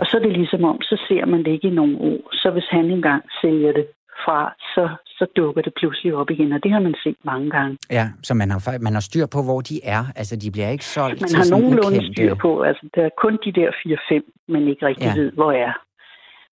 [0.00, 2.20] Og så er det ligesom om, så ser man det ikke i nogle år.
[2.32, 3.86] Så hvis han engang sælger det
[4.24, 7.78] fra, så, så dukker det pludselig op igen, og det har man set mange gange.
[7.90, 10.04] Ja, så man har, man har styr på, hvor de er.
[10.16, 13.52] Altså, de bliver ikke solgt Man har nogenlunde styr på, altså der er kun de
[13.52, 15.20] der 4-5, man ikke rigtig ja.
[15.20, 15.72] ved, hvor er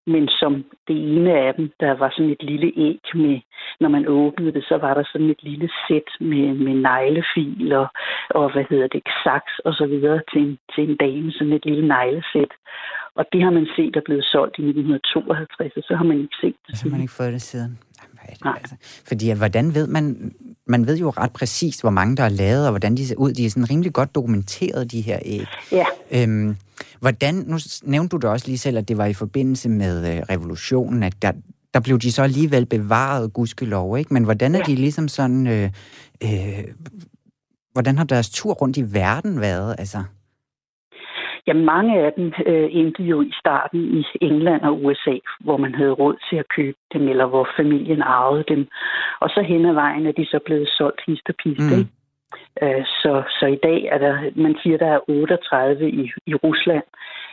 [0.06, 3.40] men som det ene af dem, der var sådan et lille æg med,
[3.80, 7.86] når man åbnede det, så var der sådan et lille sæt med, med neglefil og,
[8.30, 11.64] og hvad hedder det, saks og så videre til en, til en dame, sådan et
[11.64, 12.52] lille neglesæt.
[13.18, 16.36] Og det har man set er blevet solgt i 1952, og så har man ikke
[16.40, 16.78] set det.
[16.78, 17.78] Så har man ikke fået det siden.
[18.44, 18.58] Nej.
[18.60, 18.74] Altså?
[19.04, 20.32] Fordi hvordan ved man,
[20.66, 23.32] man ved jo ret præcist, hvor mange der er lavet, og hvordan de ser ud.
[23.32, 25.46] De er sådan rimelig godt dokumenteret, de her æg.
[25.72, 25.84] Ja.
[26.10, 26.56] Øhm,
[27.00, 30.22] hvordan, nu nævnte du det også lige selv, at det var i forbindelse med øh,
[30.30, 31.32] revolutionen, at der,
[31.74, 34.14] der blev de så alligevel bevaret, gudskelov, ikke?
[34.14, 34.64] Men hvordan er ja.
[34.64, 35.46] de ligesom sådan...
[35.46, 35.70] Øh,
[36.22, 36.64] øh,
[37.72, 40.02] hvordan har deres tur rundt i verden været, altså?
[41.46, 45.74] Ja, mange af dem øh, endte jo i starten i England og USA, hvor man
[45.74, 48.68] havde råd til at købe dem, eller hvor familien arvede dem.
[49.20, 51.76] Og så hen ad vejen er de så blevet solgt hist og piste.
[51.76, 51.88] Mm.
[52.62, 56.84] Øh, så, så i dag er der, man siger, der er 38 i, i Rusland.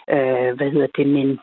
[0.09, 1.39] Øh, hvad hedder det, men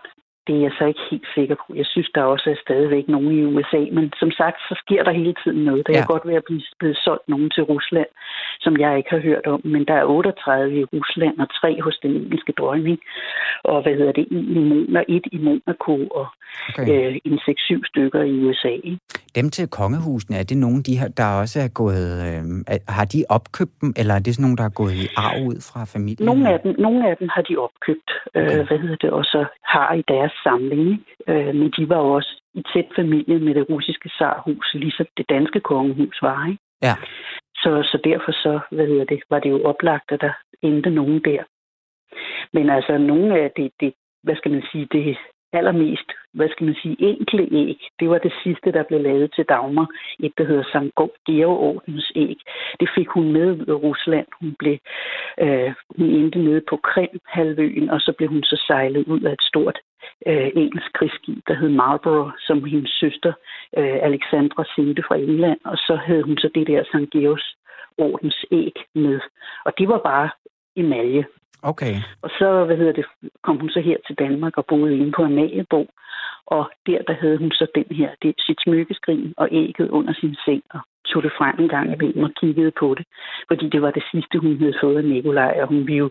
[0.48, 1.68] det er jeg så ikke helt sikker på.
[1.80, 5.12] Jeg synes, der også er stadigvæk nogen i USA, men som sagt, så sker der
[5.20, 5.86] hele tiden noget.
[5.86, 6.02] Der ja.
[6.02, 8.10] er godt ved at blive blevet solgt nogen til Rusland,
[8.64, 11.96] som jeg ikke har hørt om, men der er 38 i Rusland og tre hos
[12.02, 12.98] den engelske dronning,
[13.64, 16.26] og hvad hedder det, en i Monaco, et i Monaco og
[16.68, 17.08] okay.
[17.08, 18.74] øh, en 6-7 stykker i USA.
[19.38, 22.42] Dem til kongehusene, er det nogen, de har, der også er gået, øh,
[22.88, 25.58] har de opkøbt dem, eller er det sådan nogen, der er gået i arv ud
[25.68, 26.26] fra familien?
[26.26, 28.58] Nogle af dem, nogle af dem har de opkøbt, øh, okay.
[28.58, 29.40] øh, hvad hedder det, og så
[29.74, 31.06] har i deres samling.
[31.28, 35.26] Øh, men de var jo også i tæt familie med det russiske zarhus, ligesom det
[35.28, 36.46] danske kongehus var.
[36.46, 36.62] Ikke?
[36.82, 36.94] Ja.
[37.62, 41.20] Så, så derfor så, hvad hedder det, var det jo oplagt, at der endte nogen
[41.24, 41.42] der.
[42.52, 45.02] Men altså, nogle af det, det hvad skal man sige, det
[45.52, 47.78] allermest, hvad skal man sige, enkle æg.
[48.00, 49.88] Det var det sidste, der blev lavet til Dagmar.
[50.18, 50.94] Et, der hedder Sankt
[51.26, 52.38] Georgordens æg.
[52.80, 54.26] Det fik hun med i Rusland.
[54.40, 54.78] Hun blev
[55.40, 59.42] øh, hun endte nede på Krim-halvøen, og så blev hun så sejlet ud af et
[59.42, 59.78] stort
[60.26, 63.32] øh, engelsk krigsskib, der hed Marlborough, som hendes søster
[63.78, 65.60] øh, Alexandra sendte fra England.
[65.64, 67.54] Og så havde hun så det der Sankt Georgs
[67.98, 69.20] Ordens æg med.
[69.64, 70.30] Og det var bare
[70.76, 71.24] emalje.
[71.62, 71.94] Okay.
[72.22, 73.04] Og så, hvad hedder det,
[73.42, 75.86] kom hun så her til Danmark og boede inde på Amaliebo.
[76.46, 80.34] Og der, der havde hun så den her, det, sit smykkeskrin og ægget under sin
[80.44, 83.06] seng og tog det frem en gang imellem og kiggede på det.
[83.48, 86.10] Fordi det var det sidste, hun havde fået af Nikolaj, og hun ville jo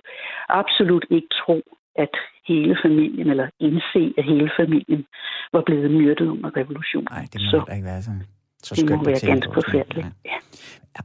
[0.50, 1.62] absolut ikke tro,
[1.96, 2.14] at
[2.48, 5.06] hele familien, eller indse, at hele familien
[5.54, 7.08] var blevet myrdet under revolutionen.
[7.12, 8.24] Nej, det må så, ikke være sådan.
[8.64, 10.08] Så det må være ganske forfærdeligt.
[10.26, 10.38] Ja.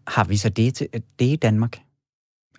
[0.06, 0.86] Har vi så det, til,
[1.18, 1.76] det i Danmark?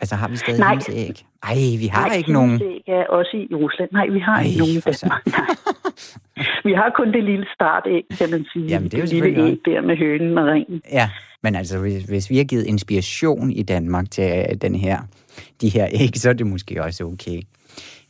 [0.03, 0.77] Altså har vi stadig Nej.
[0.93, 1.17] æg?
[1.43, 2.61] Ej, vi har Nej, ikke nogen.
[2.61, 3.89] æg er også i Rusland.
[3.91, 5.25] Nej, vi har Ej, ikke nogen i Danmark.
[5.27, 5.55] Nej.
[6.67, 8.65] Vi har kun det lille startæg, kan man sige.
[8.65, 10.81] Jamen, det er jo det lille æg der med hønen og ringen.
[10.91, 11.09] Ja,
[11.43, 14.97] men altså, hvis, hvis vi har givet inspiration i Danmark til øh, den her,
[15.61, 17.41] de her æg, så er det måske også okay.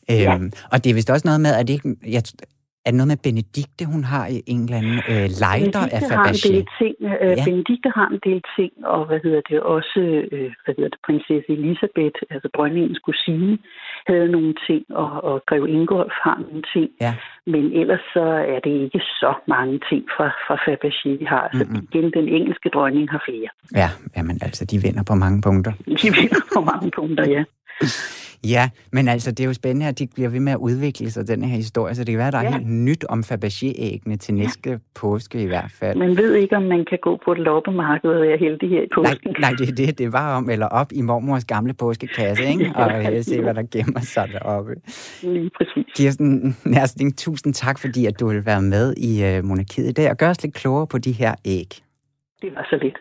[0.10, 0.36] Ja.
[0.36, 2.24] Øhm, og det er vist også noget med, at det ikke, jeg,
[2.86, 6.16] er det noget med Benedikte, hun har i en eller anden øh, lejder af Fabergé?
[6.16, 6.96] Har en del ting.
[7.24, 7.44] Øh, ja.
[7.48, 11.50] Benedikte har en del ting, og hvad hedder det også, øh, hvad hedder det, prinsesse
[11.58, 13.58] Elisabeth, altså dronningens kusine,
[14.10, 16.90] havde nogle ting, og, og grev Ingolf har nogle ting.
[17.06, 17.14] Ja.
[17.54, 21.44] Men ellers så er det ikke så mange ting fra, fra Fabergé, vi har.
[21.50, 21.88] Altså mm-hmm.
[21.92, 23.50] igen, den engelske dronning har flere.
[23.82, 25.74] Ja, jamen altså, de vinder på mange punkter.
[26.02, 27.44] De vinder på mange punkter, ja.
[28.48, 31.28] Ja, men altså, det er jo spændende, at de bliver ved med at udvikle sig,
[31.28, 32.48] den her historie, så det kan være, at der ja.
[32.48, 34.78] er helt nyt om Fabergé-æggene til næste ja.
[34.96, 35.98] påske i hvert fald.
[35.98, 38.88] Man ved ikke, om man kan gå på et loppemarked og være heldig her i
[38.96, 39.32] påsken.
[39.32, 39.98] Nej, nej det er det.
[39.98, 42.72] Det var om, eller op i mormors gamle påskekasse, ikke?
[42.76, 44.76] Og ja, se, hvad der gemmer sig deroppe.
[45.24, 45.86] Lige præcis.
[45.96, 50.10] Kirsten Nærsting, tusind tak, fordi at du vil være med i uh, Monarkiet i dag
[50.10, 51.70] og gøre os lidt klogere på de her æg.
[52.42, 52.98] Det var så lidt.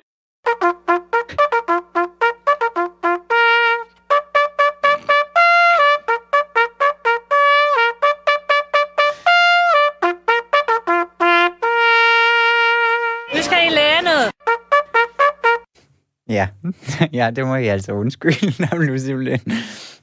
[16.32, 16.48] Ja,
[17.20, 19.40] ja det må jeg altså undskylde, nu simpelthen.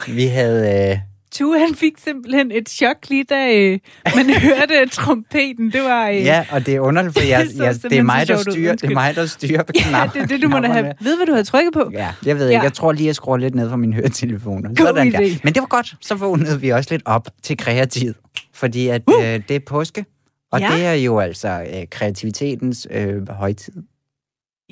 [0.08, 0.90] Vi havde...
[0.92, 0.98] Øh...
[1.32, 3.80] Tue, han fik simpelthen et chok lige da øh,
[4.16, 5.72] man hørte trompeten.
[5.72, 6.10] Det var...
[6.10, 6.16] Øh...
[6.16, 8.94] Ja, og det er underligt, for jeg, jeg, det, er mig, der styrer, det er
[8.94, 10.94] mig, der styrer på knap, Ja, det er det, du må have...
[11.02, 11.90] Ved hvad du har trykket på?
[11.94, 12.58] Ja, jeg ved ikke.
[12.58, 12.64] Ja.
[12.64, 14.70] Jeg tror lige, jeg skruer lidt ned fra min høretelefoner.
[14.78, 15.20] Sådan der.
[15.44, 15.96] Men det var godt.
[16.02, 18.14] Så vågnede vi også lidt op til kreativ.
[18.54, 19.26] Fordi at uh!
[19.26, 20.06] øh, det er påske.
[20.52, 20.68] Og ja.
[20.76, 23.74] det er jo altså øh, kreativitetens øh, højtid.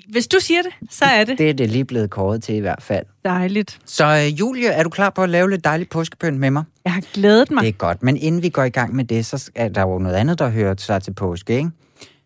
[0.06, 1.38] Hvis du siger det, så er det.
[1.38, 3.06] Det er det lige blevet kåret til i hvert fald.
[3.26, 3.80] Dejligt.
[3.86, 6.64] Så uh, Julie, er du klar på at lave lidt dejligt påskepynt med mig?
[6.86, 7.62] Jeg har glædet mig.
[7.62, 10.00] Det er godt, men inden vi går i gang med det, så er der jo
[10.00, 11.70] noget andet, der hører sig til påske, ikke?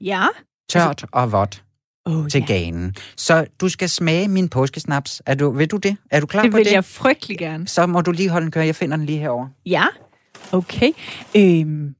[0.01, 0.25] Ja.
[0.69, 1.63] Tørt og vådt
[2.05, 2.53] oh, til ja.
[2.53, 2.95] ganen.
[3.17, 5.21] Så du skal smage min påskesnaps.
[5.25, 5.97] Er du, vil du det?
[6.11, 6.65] Er du klar det på det?
[6.65, 6.69] det?
[6.69, 7.67] vil jeg frygtelig gerne.
[7.67, 8.65] Så må du lige holde den køre.
[8.65, 9.49] Jeg finder den lige herovre.
[9.65, 9.85] Ja,
[10.51, 10.91] okay.
[11.35, 11.95] Øhm,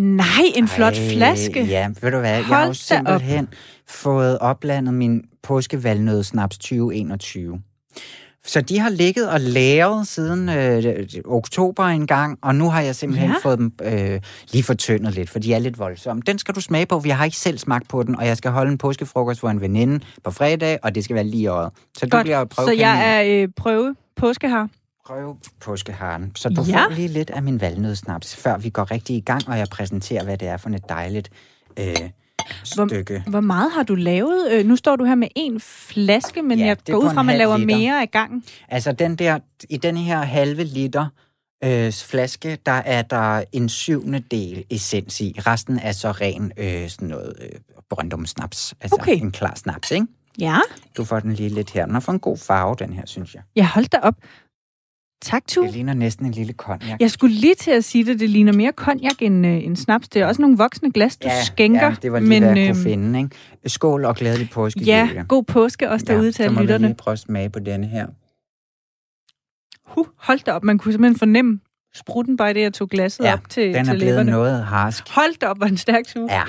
[0.00, 1.64] Nej, en flot Ej, flaske.
[1.64, 3.54] Ja, ved du hvad, jeg Hold har da jo simpelthen op.
[3.88, 7.60] fået oplandet min påskevalnødsnaps 2021.
[8.46, 12.94] Så de har ligget og læret siden øh, oktober en gang, og nu har jeg
[12.96, 13.36] simpelthen Ja.
[13.42, 14.20] fået dem øh,
[14.52, 16.22] lige fortyndet lidt, for de er lidt voldsomme.
[16.26, 18.36] Den skal du smage på, for jeg har ikke selv smagt på den, og jeg
[18.36, 21.70] skal holde en påskefrokost for en veninde på fredag, og det skal være lige øjet.
[21.98, 24.68] Så du bliver Godt, prøve så jeg er øh, prøve påskehar.
[25.06, 26.32] Prøve påskeharen.
[26.36, 26.78] Så du Ja.
[26.78, 26.84] ja.
[26.84, 30.24] får lige lidt af min valnødsnaps, før vi går rigtig i gang, og jeg præsenterer,
[30.24, 31.30] hvad det er for et dejligt
[31.78, 31.96] øh,
[32.64, 33.22] stykke.
[33.26, 34.52] Hvor meget har du lavet?
[34.52, 37.26] Øh, nu står du her med en flaske, men Ja, jeg går ud fra, at
[37.26, 37.76] man laver liter.
[37.76, 38.44] mere af gangen.
[38.68, 39.38] Altså den der,
[39.70, 41.06] i den her halve liter
[41.64, 45.34] øh, flaske, der er der en syvende del essens i.
[45.38, 47.48] Resten er så ren øh, sådan noget øh,
[47.90, 48.74] brøndumsnaps.
[48.80, 49.16] Altså Okay.
[49.16, 50.06] en klar snaps, ikke?
[50.40, 50.58] Ja.
[50.96, 51.84] Du får den lige lidt her.
[51.84, 53.42] Den har fået en god farve, den her, synes jeg.
[53.56, 54.14] Jeg holdt da op.
[55.22, 55.62] Tak, Tu.
[55.62, 57.00] Det ligner næsten en lille konjak.
[57.00, 60.08] Jeg skulle lige til at sige det, det ligner mere konjak end, øh, end snaps.
[60.08, 61.86] Det er også nogle voksne glas, du skænker.
[61.86, 63.36] ja, det var lige, men, hvad jeg øhm, kunne finde, ikke?
[63.66, 65.22] Skål og glædelig påske, Ja, Julia.
[65.22, 66.86] god påske også derude til så alle må vi lytterne.
[66.86, 68.06] lige prøve at smage på denne her.
[69.94, 71.60] Huh, hold da op, man kunne simpelthen fornemme
[71.94, 74.30] sprutten bare det, jeg tog glasset Ja, op til, Den er til blevet læberne.
[74.30, 75.08] noget harsk.
[75.08, 76.32] Hold da op, hvor en stærk suge.
[76.32, 76.42] Ja.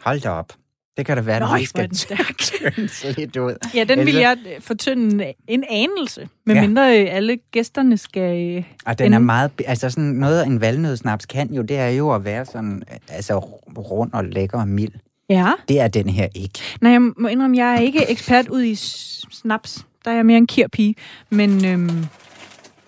[0.00, 0.52] Hold da op.
[0.96, 3.54] Det kan da være, at Nøj, hvor er skal tyndes lidt ud.
[3.74, 7.04] Ja, den vil Ellers- jeg øh, fortynde en, anelse, medmindre ja.
[7.04, 8.56] alle gæsterne skal...
[8.56, 9.50] øh, Og den er meget...
[9.66, 13.38] Altså sådan noget, en valnødsnaps kan jo, det er jo at være sådan, altså
[13.78, 14.92] rund og lækker og mild.
[15.28, 15.52] Ja.
[15.68, 16.58] Det er den her ikke.
[16.80, 19.86] Nej, jeg må indrømme, jeg er ikke ekspert ud i snaps.
[20.04, 20.94] Der er jeg mere en kirpige.
[21.30, 22.06] Men, øhm,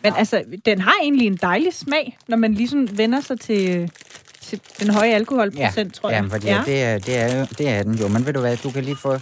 [0.02, 3.90] men altså, den har egentlig en dejlig smag, når man ligesom vender sig til,
[4.48, 6.16] til den høje alkoholprocent, tror jeg.
[6.16, 6.62] Jamen, fordi ja.
[6.66, 8.08] det, er, det, er, det er den jo.
[8.08, 9.18] Men ved du hvad, du kan lige få...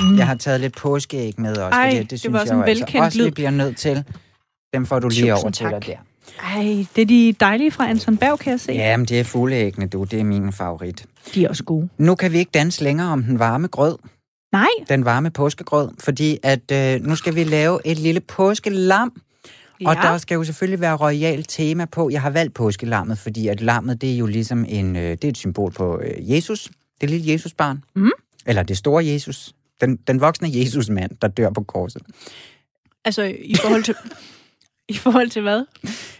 [0.00, 0.16] Mm.
[0.18, 1.78] Jeg har taget lidt påskeæg med også.
[1.78, 3.24] Ej, fordi det det synes var jeg jo altså også lyd.
[3.24, 4.04] lige bliver nødt til.
[4.74, 5.72] Dem får du lige Tusind over til tak.
[5.72, 5.96] dig der.
[6.56, 8.72] Ej, det er de dejlige fra Anton Berg, kan jeg se.
[8.72, 10.04] Ja, men det er fugleæggene, du.
[10.04, 11.04] Det er min favorit.
[11.34, 11.88] De er også gode.
[11.98, 13.96] Nu kan vi ikke danse længere om den varme grød.
[14.52, 15.88] Nej, Den varme påskegrød.
[15.98, 19.12] Fordi at øh, nu skal vi lave et lille påskelam.
[19.86, 22.10] Og der skal jo selvfølgelig være royalt tema på.
[22.10, 25.28] Jeg har valgt påskelammet, fordi at lammet, det er jo ligesom en, øh, det er
[25.28, 26.70] et symbol på øh, Jesus.
[27.00, 27.84] Det lille Jesusbarn.
[27.96, 28.10] Mm.
[28.46, 29.54] Eller det store Jesus.
[29.80, 32.02] Den, den voksne Jesusmand, der dør på korset.
[33.04, 33.94] altså i forhold til...
[34.88, 35.64] I forhold til hvad?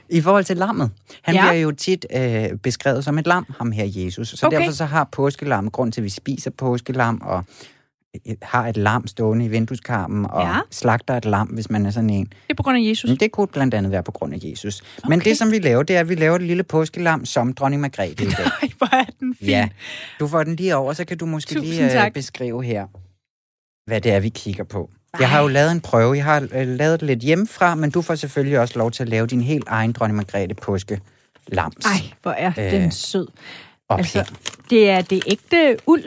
[0.09, 0.91] I forhold til lammet.
[1.23, 1.41] Han Ja.
[1.51, 4.29] bliver jo tit øh, beskrevet som et lam, ham her Jesus.
[4.29, 4.59] Så Okay.
[4.59, 7.45] derfor så har påskelam, grund til at vi spiser påskelam, og
[8.43, 10.57] har et lam stående i vindueskarmen, og Ja.
[10.71, 12.27] slagter et lam, hvis man er sådan en.
[12.27, 13.11] Det er på grund af Jesus.
[13.21, 14.81] Det kunne blandt andet være på grund af Jesus.
[14.99, 15.09] Okay.
[15.09, 17.83] Men det, som vi laver, det er, at vi laver et lille påskelam som dronning
[17.83, 18.45] Margrethe i dag.
[18.63, 19.49] Ej, hvor er den fin.
[19.49, 19.69] ja,
[20.21, 22.07] du får den lige over, så kan du måske Tusind lige tak.
[22.07, 22.87] øh, beskrive her,
[23.91, 24.91] hvad det er, vi kigger på.
[25.21, 26.15] Jeg har jo lavet en prøve.
[26.17, 29.09] Jeg har øh, lavet det lidt hjemmefra, men du får selvfølgelig også lov til at
[29.09, 31.01] lave din helt egen dronning Margrethe påske
[31.47, 31.85] lams.
[31.87, 31.93] Ej,
[32.23, 33.27] hvor er Øh, den sød.
[33.91, 34.35] altså, altså,
[34.71, 36.05] det er det ægte uld.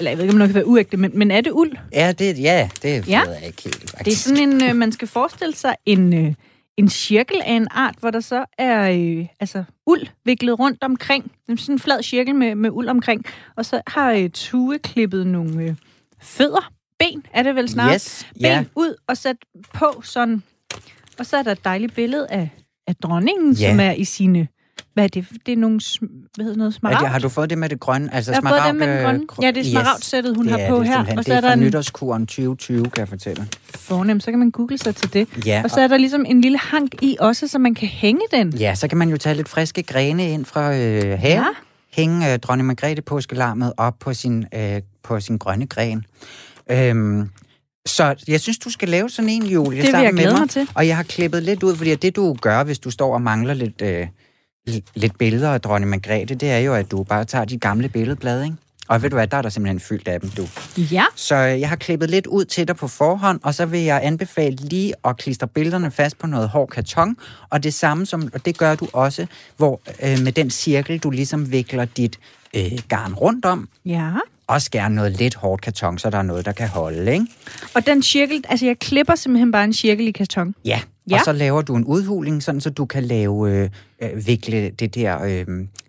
[0.00, 1.72] Eller jeg ved ikke, om det kan være uægte, men, men er det uld?
[1.92, 3.22] ja, det, ja, det Ja.
[3.24, 3.80] ved jeg ikke helt.
[3.82, 4.24] Det er faktisk.
[4.24, 6.34] sådan en, øh, man skal forestille sig en, øh,
[6.76, 11.32] en cirkel af en art, hvor der så er øh, altså uld viklet rundt omkring.
[11.48, 13.24] Sådan en flad cirkel med, med uld omkring.
[13.56, 15.74] Og så har øh, Tue klippet nogle øh,
[16.22, 18.64] fødder, ben er det vel snart, Yes, ben ja.
[18.76, 19.36] ud og sat
[19.74, 20.42] på sådan.
[21.18, 22.48] Og så er der et dejligt billede af,
[22.86, 23.70] af dronningen, Ja.
[23.70, 24.48] som er i sine...
[24.94, 25.26] Hvad er det?
[25.46, 25.80] Det er nogle,
[26.34, 27.00] hvad hedder noget, smaragd?
[27.00, 28.14] det, har du fået det med det grønne?
[28.14, 29.20] Altså Jeg har fået det med smaragd, grønne.
[29.22, 30.98] øh, gr- Ja, det er smaragdsættet, hun det har er på det her.
[31.00, 33.46] Og så det er der fra en nytårskuren 2020, kan jeg fortælle.
[33.74, 35.28] fornem, så kan man google sig til det.
[35.46, 38.20] Ja, Og så er der ligesom en lille hank i også, så man kan hænge
[38.32, 38.54] den.
[38.56, 41.18] Ja, så kan man jo tage lidt friske grene ind fra øh, haven.
[41.22, 41.28] Ja.
[41.28, 41.44] Ja.
[41.92, 46.04] Hænge øh, dronning Margrethe påskelammet op på sin, øh, på sin grønne gren.
[46.70, 47.28] Øhm,
[47.86, 50.40] så jeg synes, du skal lave sådan en, Julie, Det sammen med mig.
[50.40, 50.68] mig til.
[50.74, 53.54] Og jeg har klippet lidt ud, fordi det du gør, hvis du står og mangler
[53.54, 54.06] lidt, øh,
[54.94, 58.44] lidt billeder af dronning Margrethe, det er jo, at du bare tager de gamle billedblade,
[58.44, 58.56] ikke?
[58.88, 60.46] Og ved du hvad, der er der simpelthen fyldt af dem, du.
[60.78, 61.04] Ja.
[61.16, 64.00] Så øh, jeg har klippet lidt ud til dig på forhånd, og så vil jeg
[64.02, 67.16] anbefale lige at klistre billederne fast på noget hård karton,
[67.50, 71.10] og det samme som, og det gør du også, hvor øh, med den cirkel, du
[71.10, 72.18] ligesom vikler dit
[72.56, 74.10] øh, garn rundt om, Ja.
[74.50, 77.26] Også gerne noget lidt hårdt karton, så der er noget, der kan holde, ikke?
[77.74, 80.54] Og den cirkel, altså jeg klipper simpelthen bare en cirkel i karton.
[80.64, 81.14] Ja, Ja.
[81.16, 83.70] og så laver du en udhuling, sådan så du kan lave, øh,
[84.02, 85.46] øh, vikle det der øh,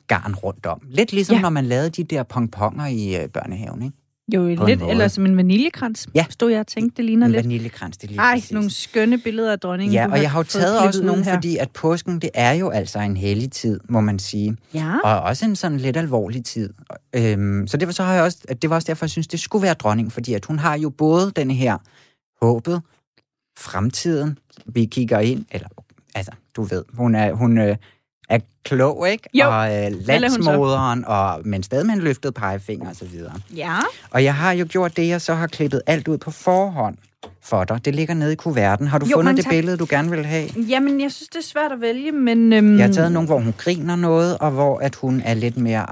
[0.08, 0.82] garn rundt om.
[0.90, 1.42] Lidt ligesom ja.
[1.42, 3.98] når man lavede de der pongponger i øh, børnehaven, ikke?
[4.36, 4.92] Jo, lidt, måde.
[4.92, 6.08] eller som en vaniljekrans.
[6.16, 6.26] Ja.
[6.30, 7.44] Stod jeg og tænkte, det ligner En lidt.
[7.44, 8.52] vaniljekrans, det er lige Ej, præcis.
[8.52, 9.94] nogle skønne billeder af dronningen.
[9.94, 11.34] Ja, og jeg har jo taget også nogle, her.
[11.34, 14.58] fordi at påsken, det er jo altså en hellig tid, må man sige.
[14.74, 14.94] Ja.
[15.04, 16.74] Og også en sådan lidt alvorlig tid.
[17.16, 19.40] Øhm, så derfor så har jeg også, at det var også derfor, jeg synes, det
[19.40, 21.78] skulle være dronning, fordi at hun har jo både den her
[22.46, 22.82] håbet,
[23.60, 25.68] fremtiden, vi kigger ind, eller
[26.16, 27.76] altså, du ved, hun er, hun, øh,
[28.32, 29.30] er klog, ikke?
[29.34, 29.90] Jo, og øh, er
[30.20, 33.34] landsmoderen, og, men stadig med en løftet pegefinger og så videre.
[33.56, 33.76] Ja.
[34.12, 36.98] Og jeg har jo gjort det, jeg så har klippet alt ud på forhånd
[37.44, 37.86] for dig.
[37.86, 38.88] Det ligger nede i kuverten.
[38.88, 39.52] Har du Jo, fundet det tak.
[39.52, 40.48] billede, du gerne vil have?
[40.70, 42.54] Jamen, jeg synes, det er svært at vælge, men...
[42.54, 45.58] Øhm, Jeg har taget nogle, hvor hun griner noget, og hvor at hun er lidt
[45.58, 45.86] mere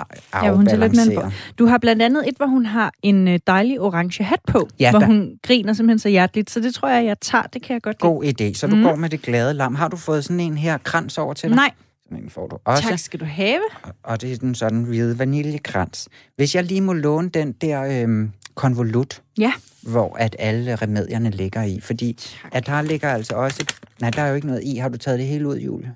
[0.44, 1.24] Ja, hun ser lidt mere afbalanceret.
[1.24, 1.32] på.
[1.60, 4.90] Du har blandt andet et, hvor hun har en øh, dejlig orange hat på, Ja,
[4.92, 7.44] hvor der- hun griner simpelthen så hjerteligt, så det tror jeg, jeg tager.
[7.54, 8.10] Det kan jeg godt lide.
[8.12, 8.54] God idé.
[8.54, 8.86] Så du Mhm.
[8.86, 9.76] går med det glade lam.
[9.76, 11.56] Har du fået sådan en her krans over til dig?
[11.56, 11.72] Nej,
[12.10, 12.84] Sådan en får du også.
[12.84, 13.62] tak skal du have.
[13.84, 16.10] Og- Og det er den sådan hvide vaniljekrans.
[16.36, 19.54] Hvis jeg lige må låne den der øhm, konvolut, Ja.
[19.82, 21.80] hvor at alle remedierne ligger i.
[21.80, 22.18] Fordi
[22.52, 23.66] at der ligger altså også...
[24.02, 24.76] Nej, der er jo ikke noget i.
[24.78, 25.96] Har du taget det hele ud, Julie?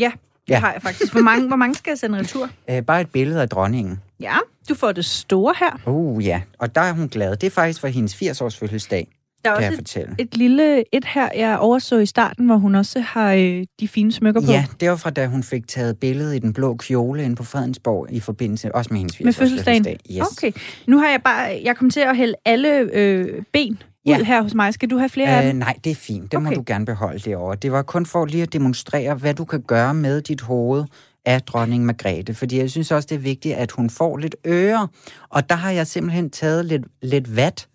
[0.00, 0.12] Ja,
[0.46, 0.58] det Ja.
[0.60, 1.12] har jeg faktisk.
[1.12, 2.50] Hvor mange, hvor mange skal jeg sende retur?
[2.70, 4.00] Øh, bare et billede af dronningen.
[4.20, 4.36] Ja,
[4.68, 5.80] du får det store her.
[5.86, 6.42] Uh, ja.
[6.58, 7.36] Og der er hun glad.
[7.36, 9.08] Det er faktisk for hendes 80-års fødselsdag,
[9.46, 10.14] Der er kan jeg også fortælle.
[10.18, 13.88] et, et lille et her, jeg overså i starten, hvor hun også har øh, de
[13.88, 14.46] fine smykker på.
[14.52, 17.44] Ja, det var fra da hun fik taget billedet i den blå kjole inde på
[17.44, 19.84] Fredensborg i forbindelse også med hendes 80-års Med fødselsdagen?
[19.84, 20.16] fødselsdag.
[20.20, 20.32] Yes.
[20.38, 20.52] Okay.
[20.86, 21.60] Nu har jeg bare...
[21.64, 24.18] Jeg kom til at hælde alle øh, ben Ja.
[24.18, 24.74] ud her hos mig.
[24.74, 25.56] Skal du have flere af Øh, dem?
[25.56, 26.32] nej, det er fint.
[26.32, 26.48] Det okay.
[26.48, 27.56] må du gerne beholde derovre.
[27.56, 30.84] Det var kun for lige at demonstrere, hvad du kan gøre med dit hoved
[31.24, 32.34] af dronning Margrethe.
[32.34, 34.88] Fordi jeg synes også, det er vigtigt, at hun får lidt øre.
[35.30, 37.68] Og der har jeg simpelthen taget lidt, lidt vat.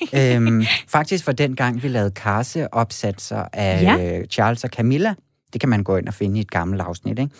[0.36, 3.94] øhm, faktisk for den gang, vi lavede karseopsatser af Ja.
[3.96, 4.18] ja.
[4.18, 5.14] øh, Charles og Camilla.
[5.52, 7.18] Det kan man gå ind og finde i et gammelt afsnit.
[7.18, 7.30] Ikke?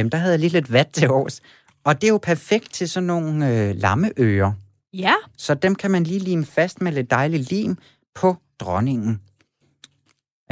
[0.00, 1.40] Øhm, der havde jeg lige lidt vat til års.
[1.84, 4.52] Og det er jo perfekt til sådan nogle øh, lammeører.
[4.94, 5.12] Ja.
[5.36, 7.76] Så dem kan man lige lime fast med lidt dejlig lim
[8.14, 9.20] på dronningen.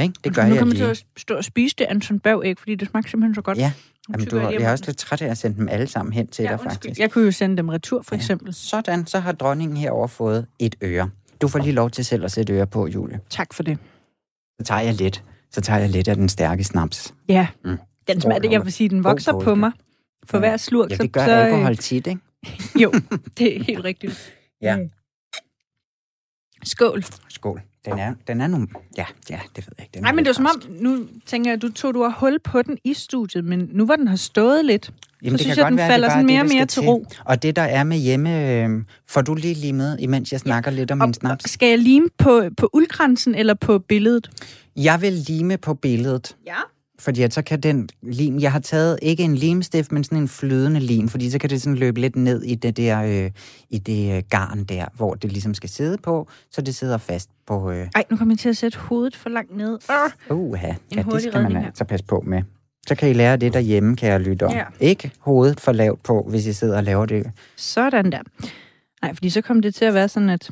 [0.00, 0.14] Ikke?
[0.24, 0.84] Det gør nu jeg kommer lige.
[0.84, 3.58] til at stå og spise det Anton Berg æg, fordi det smager simpelthen så godt.
[3.58, 3.72] Ja,
[4.08, 5.86] Nu Jamen, du, jeg lige jeg er også lidt træt af at sende dem alle
[5.86, 6.70] sammen hen til Ja, dig, undskyld.
[6.72, 7.00] faktisk.
[7.00, 8.54] Jeg kunne jo sende dem retur, for eksempel.
[8.54, 11.10] Sådan, så har dronningen herover fået et øre.
[11.42, 13.20] Du får lige lov til selv at sætte øre på, Julie.
[13.30, 13.78] Tak for det.
[14.60, 15.24] Så tager jeg lidt.
[15.50, 17.14] Så tager jeg lidt af den stærke snaps.
[17.28, 17.78] Ja, Mm.
[18.08, 19.72] den smager, det, jeg vil sige, den vokser på mig.
[20.24, 20.40] For Ja.
[20.40, 22.20] hver slurk, Ja, det gør så, øh, alkohol tit, ikke?
[22.82, 22.92] Jo,
[23.38, 24.34] det er helt rigtigt.
[24.62, 24.76] Ja.
[24.76, 24.90] Mm.
[26.64, 27.04] Skål.
[27.28, 27.62] Skål.
[27.86, 28.66] Den er, den er nu...
[28.96, 29.98] Ja, ja, det ved jeg ikke.
[29.98, 32.38] Er Nej, men det var som om, nu tænker jeg, du tog du har hul
[32.38, 35.58] på den i studiet, men nu hvor den har stået lidt, Jamen, så synes kan
[35.58, 37.06] jeg, godt den være, det er falder bare sådan det, mere og mere til ro.
[37.24, 38.50] Og det, der er med hjemme...
[38.64, 38.70] Øh,
[39.08, 41.50] får du lige med, imens jeg snakker lidt om min snaps?
[41.50, 44.30] Skal jeg lime på, på uldkransen eller på billedet?
[44.76, 46.36] Jeg vil lime på billedet.
[46.46, 46.56] Ja.
[46.98, 50.80] Fordi så kan den lim, jeg har taget ikke en limstift, men sådan en flydende
[50.80, 53.30] lim, fordi så kan det sådan løbe lidt ned i det der, øh,
[53.70, 57.30] i det øh, garn der, hvor det ligesom skal sidde på, så det sidder fast
[57.46, 59.78] på, øh, Ej, nu kommer jeg til at sætte hovedet for langt ned.
[60.30, 60.36] Uh.
[60.36, 62.42] uha, ja, det skal man altså passe på med.
[62.86, 64.52] Så kan I lære det derhjemme, kan jeg lytte om.
[64.52, 64.64] Ja.
[64.80, 67.30] Ikke hovedet for lavt på, hvis I sidder og laver det.
[67.56, 68.22] Sådan der.
[69.02, 70.50] Nej, fordi så kom det til at være sådan, at...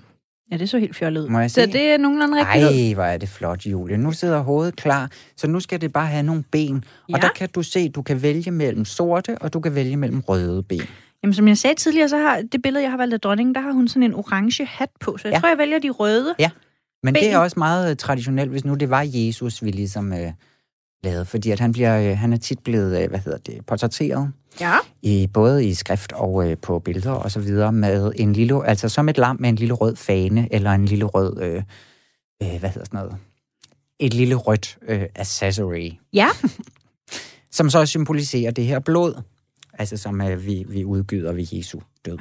[0.53, 1.29] Ja, det så helt fjollet ud.
[1.29, 1.67] Må jeg Så se?
[1.73, 2.71] det er nogenlunde rigtigt.
[2.71, 2.89] ud.
[2.89, 3.97] Ej, hvor er det flot, Julie.
[3.97, 6.85] Nu sidder hovedet klar, så nu skal det bare have nogle ben.
[7.09, 7.15] Ja.
[7.15, 10.21] Og der kan du se, du kan vælge mellem sorte, og du kan vælge mellem
[10.21, 10.83] røde ben.
[11.23, 13.61] Jamen, som jeg sagde tidligere, så har det billede, jeg har valgt af dronningen, der
[13.61, 15.17] har hun sådan en orange hat på.
[15.19, 15.41] Så jeg Ja.
[15.41, 16.35] tror, jeg vælger de røde.
[17.03, 17.33] Men det Ben.
[17.33, 20.33] er også meget øh, traditionelt, hvis nu det var Jesus, vi ligesom øh,
[21.05, 21.25] lavede.
[21.25, 24.33] Fordi at han, bliver, øh, han er tit blevet, øh, hvad hedder det, portrætteret.
[24.61, 24.75] Ja.
[25.03, 28.89] I, både i skrift og øh, på billeder og så videre med en lille, altså
[28.89, 31.63] som et lam med en lille rød fane, eller en lille rød, øh,
[32.43, 33.17] øh, hvad hedder sådan noget,
[33.99, 36.29] et lille rødt øh, accessory, Ja.
[37.57, 39.23] som så symboliserer det her blod,
[39.79, 42.19] altså som øh, vi, vi udgyder ved Jesu død.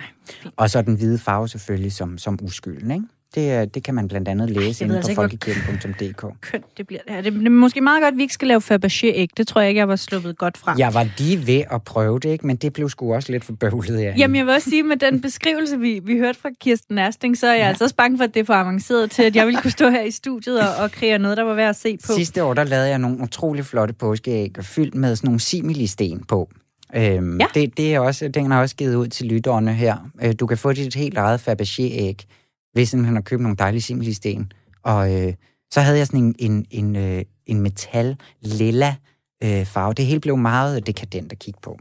[0.58, 3.06] Og så den hvide farve selvfølgelig som, som uskylden, ikke?
[3.36, 6.26] Det, er- det kan man blandt andet læse inde altså på hvor folkekirken.dk.
[6.52, 7.22] Kønt det bliver det her.
[7.22, 9.26] Det, det er måske meget godt, at vi ikke skal lave Fabergé-æg.
[9.38, 10.76] Det tror jeg ikke, jeg var sluppet godt fra.
[10.78, 12.48] Jeg var lige ved at prøve det, ikke?
[12.48, 14.14] men det blev sgu også lidt for bøvlet af.
[14.18, 17.48] Jamen, jeg vil også sige, med den beskrivelse, vi, vi hørte fra Kirsten Ersting, så
[17.48, 17.68] er jeg ja.
[17.68, 19.90] altså også bange for, at det er for avanceret til, at jeg ville kunne stå
[19.90, 22.14] her i studiet og, og kreere noget, der var værd at se på.
[22.14, 26.50] Sidste år, der lavede jeg nogle utrolig flotte påskeæg, fyldt med sådan nogle similisten på.
[26.96, 27.46] Øhm, Ja.
[27.54, 30.10] det, det er også, den er også givet ud til lytterne her.
[30.24, 32.26] Øh, du kan få dit helt eget Fabergé-æg,
[32.74, 34.52] hvis simpelthen har købt nogle dejlige similisten.
[34.84, 35.34] Og øh,
[35.72, 38.96] så havde jeg sådan en, en, en, øh, en metal lilla
[39.44, 39.94] øh, farve.
[39.94, 41.80] Det hele blev meget dekadent at kigge på.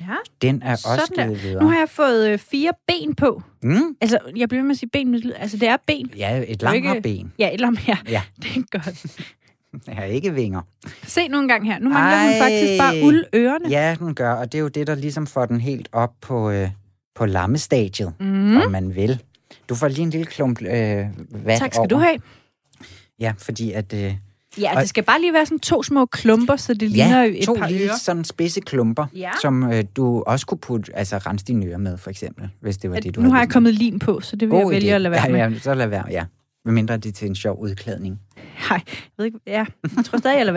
[0.00, 1.62] Ja, Den er også sådan givet videre.
[1.62, 3.42] Nu har jeg fået øh, fire ben på.
[3.62, 3.96] Mm?
[4.00, 5.32] Altså, jeg bliver ved med at sige ben.
[5.36, 6.10] Altså, det er ben.
[6.16, 7.32] Ja, et lam ikke- ben.
[7.38, 7.96] Ja, et lam her.
[8.08, 8.22] Ja.
[8.42, 9.06] Det er godt.
[9.86, 10.60] Jeg har ikke vinger.
[11.06, 11.78] Se nu en gang her.
[11.78, 12.38] Nu mangler hun Ej.
[12.38, 13.68] faktisk bare uldørerne.
[13.70, 16.50] Ja, den gør, og det er jo det, der ligesom får den helt op på,
[16.50, 16.70] øh,
[17.14, 18.26] på lammestadiet, Mm.
[18.26, 18.56] mm.
[18.56, 19.22] om man vil.
[19.68, 21.86] Du får lige en lille klump øh, vand Tak skal over.
[21.88, 22.16] du have.
[23.20, 23.92] Ja, fordi at...
[23.92, 24.14] Øh,
[24.60, 27.30] Ja, Og- det skal bare lige være sådan to små klumper, så det ligner ja,
[27.38, 27.96] et to par lille ører.
[27.98, 29.30] sådan spidse klumper, Ja.
[29.42, 32.90] som øh, du også kunne putte, altså rense dine ører med, for eksempel, hvis det
[32.90, 34.56] var det, du nu har jeg kommet lim på, så det vil til.
[34.58, 34.94] jeg God vælge idé.
[34.94, 35.54] at lade være ja, med.
[35.54, 36.24] Ja, så lad være, ja.
[36.64, 38.20] Medmindre det er til en sjov udklædning.
[38.70, 39.38] Nej, jeg ved ikke.
[39.46, 39.64] Ja,
[39.96, 40.52] jeg tror stadig, jeg lader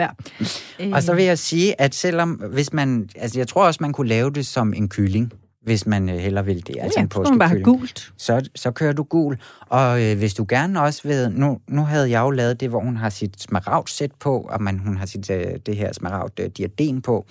[0.76, 0.94] være.
[0.94, 4.08] Og så vil jeg sige, at selvom, hvis man, altså jeg tror også, man kunne
[4.08, 5.32] lave det som en kylling,
[5.62, 6.76] hvis man øh, heller vil det.
[6.80, 7.64] Altså ja, en man bare påskekylling.
[7.64, 8.12] gult.
[8.16, 9.38] Så, så kører du gul.
[9.60, 11.30] Og øh, hvis du gerne også vil...
[11.30, 14.78] Nu, nu havde jeg jo lavet det, hvor hun har sit smaragd-sæt på, og man,
[14.78, 17.26] hun har sit, øh, det her smaragd-diadem på.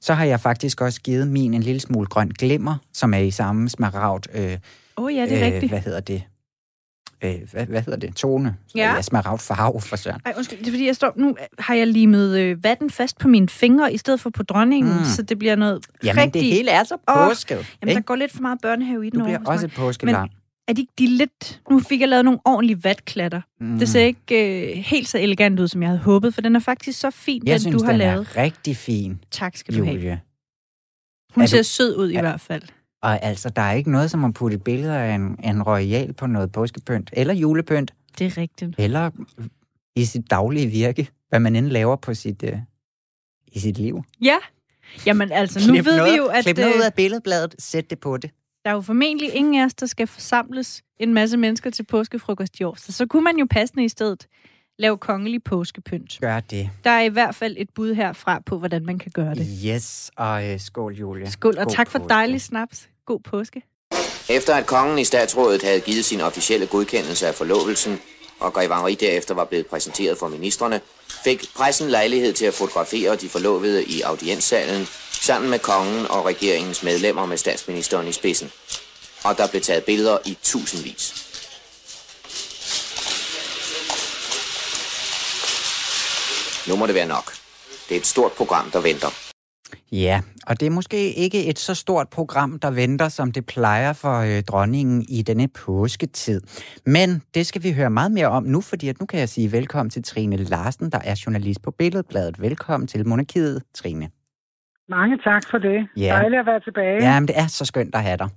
[0.00, 3.30] Så har jeg faktisk også givet min en lille smule grøn glimmer, som er i
[3.30, 4.26] samme smaragd...
[4.34, 4.58] Øh,
[4.96, 5.72] oh, ja, det er øh, rigtigt.
[5.72, 6.22] Hvad hedder det?
[7.24, 8.14] Øh, hvad, hvad hedder det?
[8.16, 8.56] Tone?
[8.74, 8.94] Ja.
[8.94, 10.20] ja smaragd farve for søren.
[10.24, 13.28] Ej, undskyld, det er fordi, jeg står, nu har jeg limet øh, vatten fast på
[13.28, 15.04] mine fingre, i stedet for på dronningen, Mm.
[15.04, 16.42] så det bliver noget Jamen, rigtig...
[16.42, 17.56] det hele er så påsket.
[17.56, 17.94] Jamen, ikke?
[17.94, 20.28] der går lidt for meget børnehave i den Du bliver også et påskelam.
[20.68, 21.60] Er de, de lidt...
[21.70, 23.40] Nu fik jeg lavet nogle ordentlige vatklatter.
[23.60, 23.78] Mm.
[23.78, 26.60] Det ser ikke øh, helt så elegant ud, som jeg havde håbet, for den er
[26.60, 28.28] faktisk så fin, Jeg den synes, du har den lavet.
[28.34, 29.94] er rigtig fin, Tak skal du have.
[29.96, 30.20] Julie.
[31.34, 32.62] Hun Er ser du- sød ud i er- hvert fald.
[33.02, 36.26] Og altså, der er ikke noget som at putte billeder af en, en royal på
[36.26, 38.74] noget påskepynt, eller julepynt, Det er rigtigt.
[38.78, 39.10] eller
[39.96, 42.58] i sit daglige virke, hvad man end laver på sit, øh,
[43.52, 44.02] i sit liv.
[44.20, 44.36] Ja.
[45.06, 47.54] Jamen altså, nu Klip ved noget, vi jo, at Klip noget øh, ud af billedbladet,
[47.58, 48.30] sæt det på det.
[48.64, 52.60] der er jo formentlig ingen af os, der skal forsamles en masse mennesker til påskefrokost
[52.60, 52.74] i år.
[52.78, 54.26] Så, så kunne man jo passende i stedet
[54.78, 56.18] lave kongelig påskepynt.
[56.20, 56.70] Gør det.
[56.84, 59.46] Der er i hvert fald et bud herfra på, hvordan man kan gøre det.
[59.66, 61.30] Yes, og øh, skål, Julie.
[61.30, 62.08] Skål, og God tak for påske.
[62.08, 62.88] dejlig snaps.
[63.06, 63.62] God påske.
[64.28, 68.00] Efter at kongen i statsrådet havde givet sin officielle godkendelse af forlovelsen,
[68.40, 70.80] og Grev Henri derefter var blevet præsenteret for ministerne,
[71.24, 76.82] fik pressen lejlighed til at fotografere de forlovede i audienssalen sammen med kongen og regeringens
[76.82, 78.52] medlemmer med statsministeren i spidsen.
[79.24, 81.28] Og der blev taget billeder i tusindvis.
[86.68, 87.34] Nu må det være nok.
[87.88, 89.31] Det er et stort program, der venter.
[89.92, 93.92] Ja, og det er måske ikke et så stort program, der venter, som det plejer
[93.92, 96.40] for øh, dronningen i denne påsketid.
[96.86, 99.52] Men det skal vi høre meget mere om nu, fordi at nu kan jeg sige
[99.52, 102.42] velkommen til Trine Larsen, der er journalist på Billedbladet.
[102.42, 104.08] Velkommen til Monarkiet, Trine.
[104.88, 105.88] Mange tak for det.
[105.96, 106.02] Ja.
[106.02, 107.04] Dejligt at være tilbage.
[107.04, 108.28] Ja, men det er så skønt at have dig.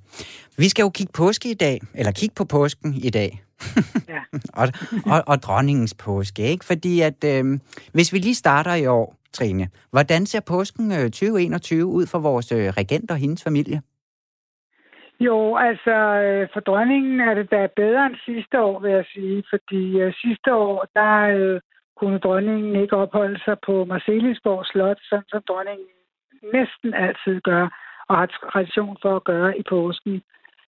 [0.58, 3.42] Vi skal jo kigge påske i dag, eller kigge på påsken i dag.
[4.10, 4.40] Ja.
[4.54, 4.68] og,
[5.06, 6.66] og, og dronningens påske, ikke?
[6.66, 7.60] Fordi at, øh,
[7.92, 12.52] hvis vi lige starter i år, Trine, hvordan ser påsken øh, 2021 ud for vores
[12.52, 13.82] øh, regent og hendes familie?
[15.20, 19.44] Jo, altså øh, for dronningen er det da bedre end sidste år, vil jeg sige.
[19.50, 21.62] Fordi øh, sidste år, der øh,
[22.00, 25.88] kunne dronningen ikke opholde sig på Marcelisborg Slot, sådan som dronningen
[26.54, 27.66] næsten altid gør,
[28.10, 30.22] og har tradition for at gøre i påsken.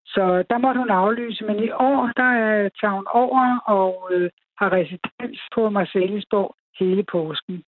[0.06, 4.30] Så der måtte hun aflyse, men i år, der øh, tager hun over og øh,
[4.60, 7.64] har residens på Marcelisborg hele påsken.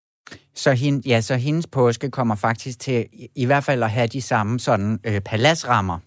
[0.54, 3.06] Så, hende, ja, så hendes påske kommer faktisk til
[3.36, 5.98] i, hvert fald at have de samme sådan øh, paladsrammer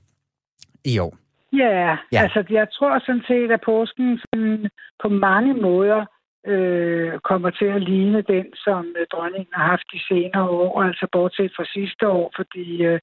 [0.85, 1.17] i år.
[1.53, 1.97] Ja, Ja.
[2.11, 4.69] ja, altså jeg tror sådan set, at påsken sådan,
[5.03, 6.05] på mange måder
[6.47, 11.07] øh, kommer til at ligne den, som øh, dronningen har haft de senere år, altså
[11.11, 12.99] bortset fra sidste år, fordi øh,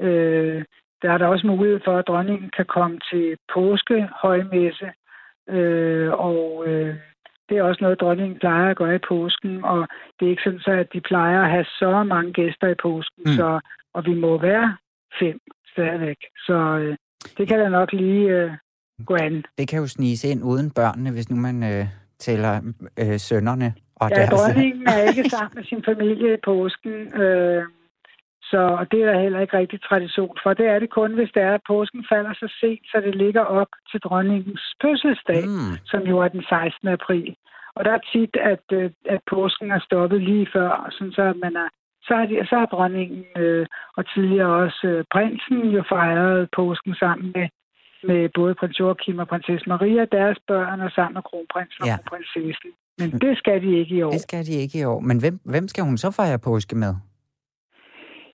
[0.00, 0.64] øh,
[1.02, 4.88] der er der også mulighed for, at dronningen kan komme til påskehøjmesse,
[5.48, 6.94] øh, og øh,
[7.48, 9.88] det er også noget, dronningen plejer at gøre i påsken, og
[10.20, 13.22] det er ikke sådan, så, at de plejer at have så mange gæster i påsken,
[13.26, 13.32] Mm.
[13.32, 13.60] så,
[13.94, 14.76] og vi må være
[15.20, 15.38] fem
[15.72, 16.16] stadigvæk.
[16.46, 16.96] Så øh,
[17.38, 18.50] det kan da nok lige øh,
[19.06, 19.44] gå an.
[19.58, 21.84] Det kan jo snige ind uden børnene, hvis nu man øh,
[22.18, 22.60] tæller
[22.98, 23.74] øh, sønnerne.
[23.96, 27.64] Og Ja, dronningen er ikke sammen med sin familie i påsken, øh,
[28.50, 30.50] så det er der heller ikke rigtig tradition for.
[30.54, 33.44] Det er det kun, hvis det er, at påsken falder så sent, så det ligger
[33.60, 35.72] op til dronningens fødselsdag, mm.
[35.84, 36.88] Som jo er den 16.
[36.88, 37.36] april.
[37.76, 41.56] Og der er tit, at, øh, at påsken er stoppet lige før, sådan så man
[41.56, 41.68] er
[42.08, 43.66] så har, de, så har dronningen øh,
[43.96, 47.48] og tidligere også øh, prinsen jo fejret påsken sammen med,
[48.08, 51.96] med både prins Joachim og prinsesse Maria, deres børn, og sammen med kronprinsen og Ja.
[51.96, 52.70] kronprinsessen.
[53.00, 54.10] Men det skal de ikke i år.
[54.10, 55.00] det skal de ikke i år.
[55.00, 56.94] Men hvem, hvem skal hun så fejre påske med?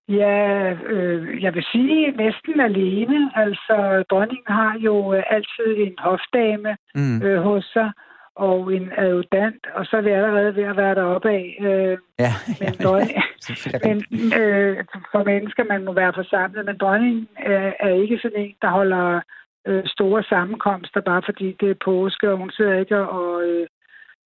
[0.09, 3.30] Ja, øh, jeg vil sige næsten alene.
[3.36, 7.90] Altså, dronningen har jo øh, altid en hofdame Mm, øh, hos sig,
[8.36, 11.44] og en adjutant, og så er vi allerede ved at være deroppe af.
[11.61, 13.11] Øh, ja, men ja, dronning,
[13.48, 13.84] rigtigt.
[13.84, 13.96] men
[14.40, 18.70] øh, for mennesker, man må være forsamlet, men dronningen er, er ikke sådan en, der
[18.70, 19.20] holder
[19.66, 23.66] øh, store sammenkomster, bare fordi det er påske, og hun sidder ikke og øh,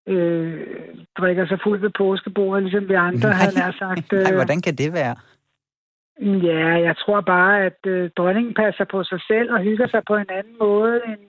[0.09, 0.67] øh,
[1.19, 3.39] drikker sig fuld ved påskebordet, ligesom vi andre, Nej.
[3.41, 4.13] havde nær sagt.
[4.17, 5.17] Øh, hvordan kan det være?
[6.21, 10.15] Ja, jeg tror bare, at øh, dronningen passer på sig selv og hygger sig på
[10.17, 11.21] en anden måde, end,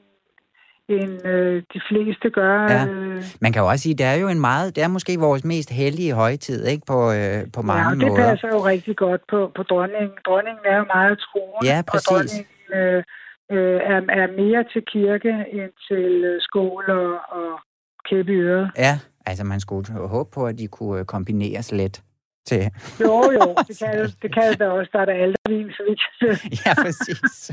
[0.89, 2.61] end øh, de fleste gør.
[2.61, 2.85] Ja.
[2.88, 5.43] Øh, Man kan jo også sige, det er jo en meget, det er måske vores
[5.45, 6.83] mest hellige højtid, ikke?
[6.88, 8.29] På, øh, på mange ja, og det måder.
[8.29, 10.11] passer jo rigtig godt på, på dronningen.
[10.25, 12.07] Dronningen er jo meget troende, Ja, og præcis.
[12.07, 13.03] dronningen øh,
[13.51, 17.49] øh, er, er mere til kirke end til øh, skål og, og
[18.09, 18.71] kæppe øret.
[18.77, 22.01] Ja, Altså, man skulle håbe på, at de kunne øh, kombineres lidt
[22.49, 22.61] til...
[23.05, 23.91] Jo, jo, det kan,
[24.21, 24.89] det kan da også.
[24.93, 26.03] Der er der aldrig så vidt
[26.65, 27.51] Ja, præcis.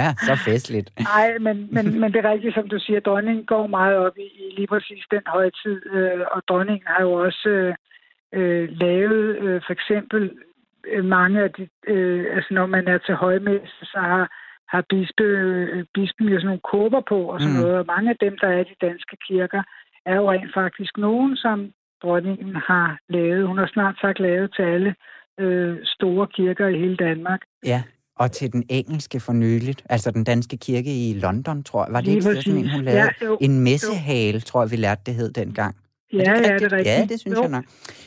[0.00, 0.88] Ja, så festligt.
[1.12, 4.28] Nej, men, men, men det er rigtigt, som du siger, dronningen går meget op i,
[4.42, 7.74] i lige præcis den højtid, øh, og dronningen har jo også øh,
[8.32, 10.22] øh, lavet øh, for eksempel
[10.86, 14.24] øh, mange af de, øh, altså når man er til højmesse, så har,
[14.68, 17.60] har bispe, øh, bispen jo sådan nogle kåber på og sådan mm.
[17.62, 19.62] noget, og mange af dem, der er i de danske kirker,
[20.06, 21.72] er jo rent faktisk nogen, som
[22.02, 23.46] dronningen har lavet.
[23.48, 24.94] Hun har snart sagt lavet til alle
[25.40, 27.40] øh, store kirker i hele Danmark.
[27.66, 27.82] Ja,
[28.16, 31.92] og til den engelske for nyligt, altså den danske kirke i London, tror jeg.
[31.92, 32.44] Var det Lige ikke præcis.
[32.44, 33.00] sådan en, hun lavede?
[33.02, 35.76] Ja, jo, en messehale, tror jeg, vi lærte det hed dengang.
[36.12, 36.72] Ja, Er ja, ikke det er rigtigt?
[36.72, 36.86] rigtigt.
[36.98, 37.42] Ja, det synes Jo.
[37.42, 37.64] jeg nok.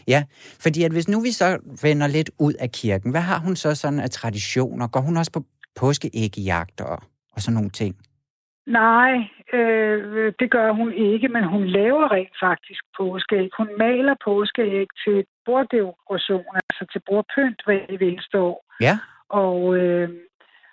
[0.07, 0.23] Ja,
[0.59, 3.75] fordi at hvis nu vi så vender lidt ud af kirken, hvad har hun så
[3.75, 4.87] sådan af traditioner?
[4.87, 5.43] Går hun også på
[5.79, 6.97] påskeæggejagt og,
[7.33, 7.95] og sådan nogle ting?
[8.67, 9.11] Nej,
[9.53, 13.49] øh, det gør hun ikke, men hun laver rent faktisk påskeæg.
[13.57, 18.65] Hun maler påskeæg til borddekoration, altså til bordpynt hver eneste år.
[18.81, 20.09] Ja, Og, øh,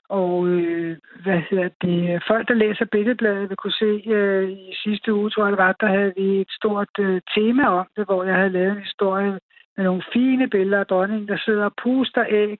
[0.09, 5.15] og øh, hvad hedder det, folk, der læser Billedbladet, vil kunne se øh, i sidste
[5.15, 8.25] uge, tror jeg det var, der havde vi et stort øh, tema om det, hvor
[8.25, 9.39] jeg havde lavet en historie
[9.77, 12.59] med nogle fine billeder af dronningen, der sidder og puster æg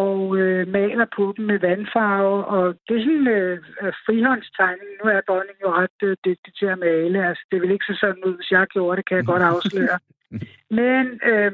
[0.00, 2.44] og øh, maler på dem med vandfarve.
[2.44, 4.90] Og det er sådan øh, øh, frihåndstegning.
[5.00, 7.28] Nu er dronningen jo ret øh, dygtig til at male.
[7.28, 9.98] Altså, det vil ikke se sådan ud, hvis jeg gjorde det, kan jeg godt afsløre.
[10.80, 11.52] Men øh,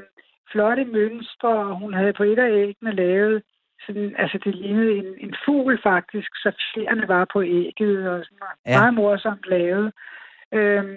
[0.53, 3.43] flotte mønstre, hun havde på et af æggene lavet
[3.87, 8.39] sådan, altså det lignede en, en fugl faktisk, så fjerne var på ægget, og sådan
[8.41, 8.59] noget.
[8.67, 8.79] Ja.
[8.79, 9.93] meget morsomt lavet.
[10.55, 10.97] Øhm,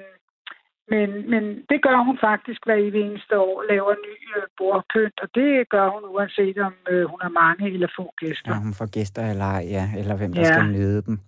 [0.93, 5.27] men, men det gør hun faktisk hver evig eneste år, laver ny øh, bordpynt, og
[5.35, 8.51] det gør hun uanset om øh, hun har mange eller få gæster.
[8.51, 10.53] ja, hun får gæster eller ej, ja, eller hvem der Ja.
[10.53, 11.19] skal nyde dem.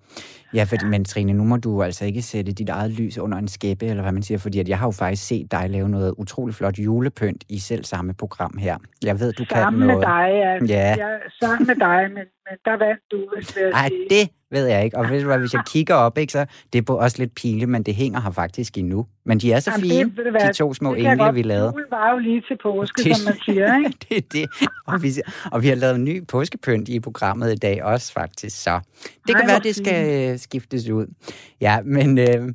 [0.53, 3.47] Ja, for, men Trine, nu må du altså ikke sætte dit eget lys under en
[3.47, 6.13] skæppe, eller hvad man siger, fordi at jeg har jo faktisk set dig lave noget
[6.17, 8.77] utrolig flot julepynt i selv samme program her.
[9.03, 10.03] Jeg ved, du kan Sammen med noget.
[10.07, 10.53] dig, ja.
[10.75, 10.95] Ja.
[11.05, 14.07] Jeg, sammen med dig, men, men der vandt du, hvis jeg Nej, sige.
[14.09, 14.97] det ved jeg ikke.
[14.97, 17.83] Og hvad, hvis jeg kigger op, ikke, så det er på også lidt pile, men
[17.83, 19.05] det hænger her faktisk endnu.
[19.25, 21.17] Men de er så Jamen, det- fine, ved du hvad, de to små det engle,
[21.23, 21.65] godt- vi lavede.
[21.73, 23.97] Julen var jo lige til påske, Det- som man siger, ikke?
[24.09, 24.67] det er det.
[24.87, 25.09] Og vi,
[25.51, 28.63] og vi har lavet en ny påskepynt i programmet i dag også, faktisk.
[28.63, 28.79] Så
[29.27, 31.13] det Ej, kan være, det skal øh, skiftes ud.
[31.61, 32.53] Ja, men, øh,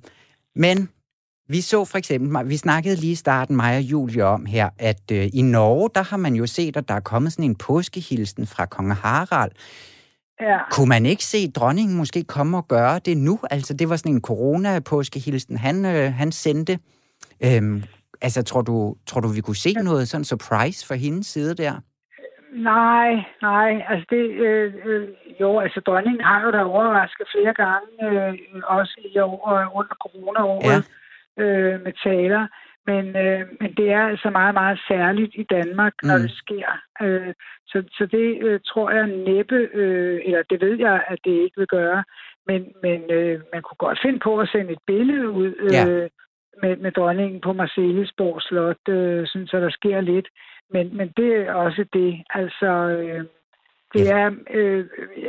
[0.56, 0.88] men
[1.48, 5.00] vi så for eksempel, vi snakkede lige i starten, mig og Julie, om her, at
[5.12, 8.46] øh, i Norge, der har man jo set, at der er kommet sådan en påskehilsen
[8.46, 9.50] fra kong Harald.
[10.40, 10.58] Ja.
[10.70, 13.38] Kunne man ikke se dronningen måske komme og gøre det nu?
[13.50, 16.78] Altså, det var sådan en corona-påskehilsen, han, øh, han sendte.
[17.44, 17.82] Øhm,
[18.22, 21.72] altså, tror du, tror du, vi kunne se noget sådan surprise fra hendes side der?
[22.54, 23.10] Nej,
[23.42, 25.08] nej, altså det, øh, øh,
[25.40, 28.38] jo, altså dronningen har jo da overrasket flere gange, øh,
[28.78, 30.84] også i år og under corona-året,
[31.38, 31.42] ja.
[31.42, 32.46] øh, med taler,
[32.86, 36.22] men, øh, men det er altså meget, meget særligt i Danmark, når Mm.
[36.22, 36.68] det sker.
[37.02, 37.34] Øh,
[37.72, 41.56] så, så det øh, tror jeg næppe, øh, eller det ved jeg, at det ikke
[41.56, 42.04] vil gøre,
[42.46, 45.84] men, men øh, man kunne godt finde på at sende et billede ud øh, Ja.
[46.62, 50.28] med, med dronningen på Marcellesborg Slot, øh, sådan, så der sker lidt.
[50.72, 52.22] Men, men det er også det.
[52.30, 52.66] Altså,
[52.98, 53.24] øh,
[53.94, 54.84] det er, øh,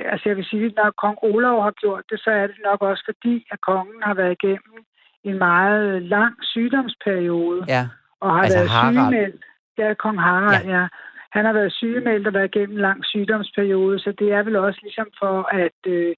[0.06, 2.82] altså jeg vil sige, at når kong Olav har gjort det, så er det nok
[2.82, 4.76] også fordi, at kongen har været igennem
[5.24, 7.88] en meget lang sygdomsperiode, Ja,
[8.22, 8.96] og har Altså været Harald.
[8.96, 9.46] sygemeldt.
[9.78, 10.80] Ja, kong Harald, ja.
[10.80, 10.88] ja.
[11.36, 14.80] Han har været sygemeldt og været igennem en lang sygdomsperiode, så det er vel også
[14.84, 16.16] ligesom for at øh,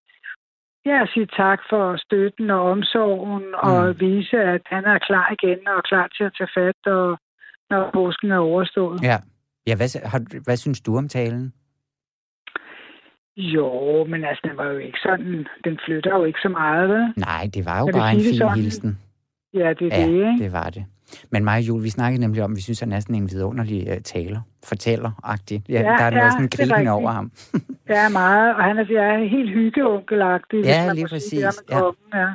[0.86, 3.70] ja, sige tak for støtten og omsorgen, mm.
[3.70, 7.18] og vise, at han er klar igen og klar til at tage fat, og,
[7.70, 9.00] når påsken er overstået.
[9.04, 9.18] ja.
[9.68, 11.54] Ja, hvad, har, hvad synes du om talen?
[13.38, 13.70] Jo,
[14.04, 17.14] men altså, den var jo ikke sådan, den flytter jo ikke så meget, vel?
[17.18, 18.56] Nej, det var jo bare en fin sådan.
[18.56, 19.00] hilsen.
[19.56, 20.44] Ja, det er Ja, det, ikke?
[20.44, 20.86] det var det.
[21.32, 23.92] Men mig og Jul, vi snakkede nemlig om, vi synes, han er sådan en vidunderlig
[23.92, 25.64] uh, taler, fortæller-agtig.
[25.70, 27.32] Ja, Ja, der er noget ja, sådan det er gribende over ham.
[27.90, 30.64] Ja, meget, og han er, er helt hyggeonkelagtig.
[30.64, 31.80] Ja, lige sige præcis, er ja.
[31.80, 32.28] kongen, ja.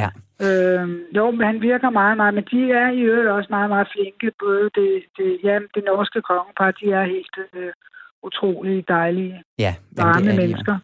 [0.00, 0.08] Ja,
[0.46, 3.88] Øhm, jo, men han virker meget, meget, men de er i øvrigt også meget, meget
[3.94, 4.28] flinke.
[4.44, 7.72] Både det, det, ja, det norske kongepar, de er helt øh,
[8.24, 9.74] utrolig dejlige, ja.
[9.96, 10.78] varme det er mennesker.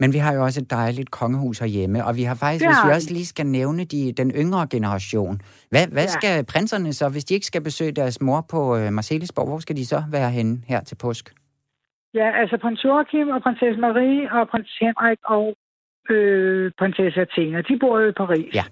[0.00, 2.90] Men vi har jo også et dejligt kongehus herhjemme, og vi har faktisk, Det hvis
[2.90, 6.08] vi også lige skal nævne de, den yngre generation, hvad, hvad Ja.
[6.18, 9.76] skal prinserne så, hvis de ikke skal besøge deres mor på uh, Marcelisborg, hvor skal
[9.76, 11.34] de så være henne her til påsk?
[12.14, 15.54] Ja, altså prins Joachim og prinsesse Marie og prins Henrik og
[16.10, 18.54] øh, prinsesse Athena, de bor jo i Paris.
[18.54, 18.64] Ja.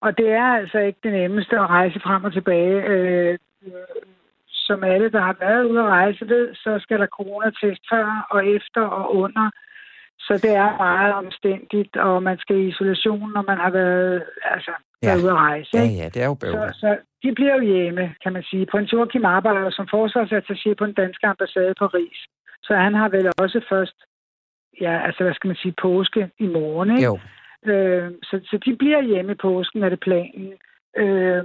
[0.00, 2.76] Og det er altså ikke det nemmeste at rejse frem og tilbage.
[2.92, 3.72] Øh, øh,
[4.68, 8.46] som alle, der har været ude at rejse ved, så skal der coronatest før og
[8.46, 9.50] efter og under.
[10.26, 14.22] Så det er meget omstændigt, og man skal i isolation, når man har været,
[14.54, 15.08] altså, Ja.
[15.08, 15.70] været ude at rejse.
[15.74, 16.74] Ja, ja, det er jo Så, bøvlet.
[16.76, 18.66] så de bliver jo hjemme, kan man sige.
[18.66, 22.18] Prins Joachim arbejder som forsvarsattaché på den danske ambassade i Paris.
[22.62, 23.96] Så han har vel også først,
[24.80, 27.04] ja, altså hvad skal man sige, påske i morgen, ikke?
[27.04, 27.18] Jo,
[27.72, 30.52] Øh, så, så de bliver hjemme i påsken, er det planen.
[30.96, 31.44] Øh,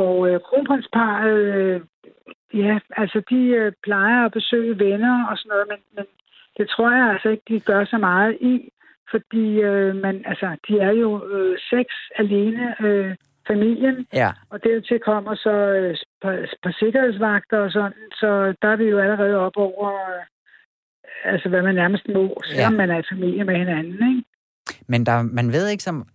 [0.00, 1.80] og øh, kronprinsparet, øh,
[2.54, 6.06] ja, altså de øh, plejer at besøge venner og sådan noget, men, men
[6.56, 8.54] det tror jeg altså ikke, de gør så meget i,
[9.10, 13.16] fordi øh, man, altså, de er jo øh, seks alene øh,
[13.46, 14.30] familien, ja.
[14.50, 18.98] og dertil kommer så øh, par, par sikkerhedsvagter og sådan, så der er vi jo
[18.98, 20.24] allerede op over, øh,
[21.24, 22.76] altså hvad man nærmest må, selvom Ja.
[22.76, 24.24] man er i familie med hinanden, ikke?
[24.86, 26.06] Men der, man ved ikke som...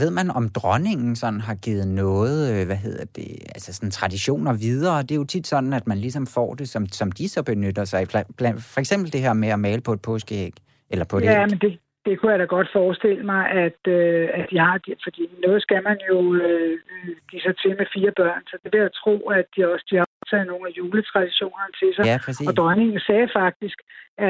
[0.00, 4.52] Ved man, om dronningen sådan har givet noget, øh, hvad hedder det, altså sådan traditioner
[4.52, 5.02] videre?
[5.02, 7.84] Det er jo tit sådan, at man ligesom får det, som, som de så benytter
[7.84, 8.06] sig af.
[8.74, 10.52] For eksempel det her med at male på et påskeæg,
[10.90, 11.50] eller på et Ja, æg.
[11.50, 14.74] men det, det kunne jeg da godt forestille mig, at, øh, at de har,
[15.06, 16.78] fordi noget skal man jo øh,
[17.30, 19.96] give sig til med fire børn, så det vil jeg tro, at de også de
[19.96, 22.04] har taget nogle af juletraditionerne til sig.
[22.10, 22.48] Ja, præcis.
[22.48, 23.78] Og dronningen sagde faktisk,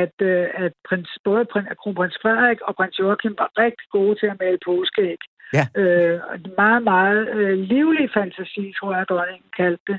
[0.02, 4.28] at, øh, at prins, både prins, kronprins Frederik og prins Joachim var rigtig gode til
[4.32, 5.20] at male påskeæg.
[5.57, 5.64] Ja.
[5.80, 9.99] Øh, og meget, meget øh, livlig fantasi, tror jeg, dronningen kaldte det.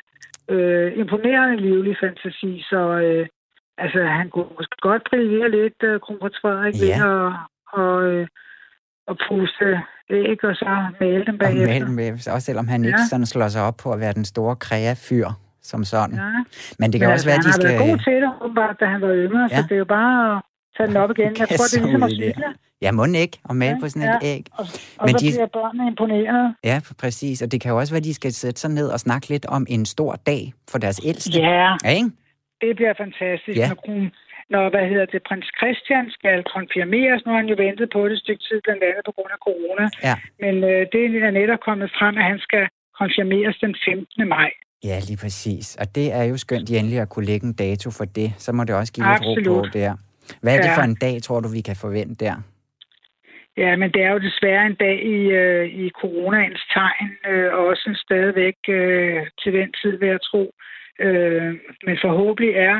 [0.53, 3.27] Øh, imponerende livlig fantasi, så øh,
[3.77, 6.85] altså, han kunne måske godt brillere lidt, øh, kronprins Frederik, Ja.
[6.85, 7.33] ved at,
[7.79, 8.27] og, øh,
[9.09, 9.67] at puste
[10.09, 10.71] æg og så
[11.01, 11.67] male dem Og bagefter.
[11.73, 13.09] male med, også selvom han ikke Ja.
[13.09, 15.27] sådan slår sig op på at være den store kreafyr
[15.61, 16.15] som sådan.
[16.15, 16.31] Ja.
[16.79, 17.69] Men det kan Men også være, at han de har skal...
[17.69, 19.55] været god til det, åbenbart, da han var yngre, ja.
[19.55, 19.57] Ja.
[19.61, 20.41] så det er jo bare at
[20.77, 21.31] tage den op igen.
[21.41, 22.47] Jeg tror, det er ligesom at cykle.
[22.81, 24.27] Ja, må ikke at male Ja, på sådan et ja.
[24.35, 24.43] æg.
[24.51, 24.65] Og,
[24.97, 26.55] og Men så de- bliver børnene imponeret.
[26.63, 27.41] Ja, præcis.
[27.41, 29.45] Og det kan jo også være, at de skal sætte sig ned og snakke lidt
[29.45, 31.39] om en stor dag for deres ældste.
[31.41, 32.09] Ja, Ja, ikke?
[32.61, 33.57] det bliver fantastisk.
[33.61, 33.67] Ja.
[33.69, 34.11] Når, kron-
[34.53, 37.19] når, hvad hedder det, prins Christian skal konfirmeres.
[37.25, 39.41] Nu har han jo ventet på det et stykke tid, blandt andet på grund af
[39.47, 39.85] corona.
[40.07, 40.15] Ja.
[40.43, 42.63] Men øh, det er netop kommet frem, at han skal
[43.01, 44.27] konfirmeres den 15.
[44.37, 44.49] maj.
[44.89, 45.65] Ja, lige præcis.
[45.81, 48.29] Og det er jo skønt de endelig at kunne lægge en dato for det.
[48.37, 49.73] Så må det også give lidt ro på Absolut.
[49.73, 49.91] der.
[50.41, 50.77] Hvad er det Ja.
[50.77, 52.35] for en dag, tror du, vi kan forvente der?
[53.63, 57.61] Ja, men det er jo desværre en dag i, øh, i coronaens tegn, øh, og
[57.71, 60.43] også stadigvæk øh, til den tid, vil jeg tro.
[61.05, 61.49] Øh,
[61.85, 62.77] men forhåbentlig er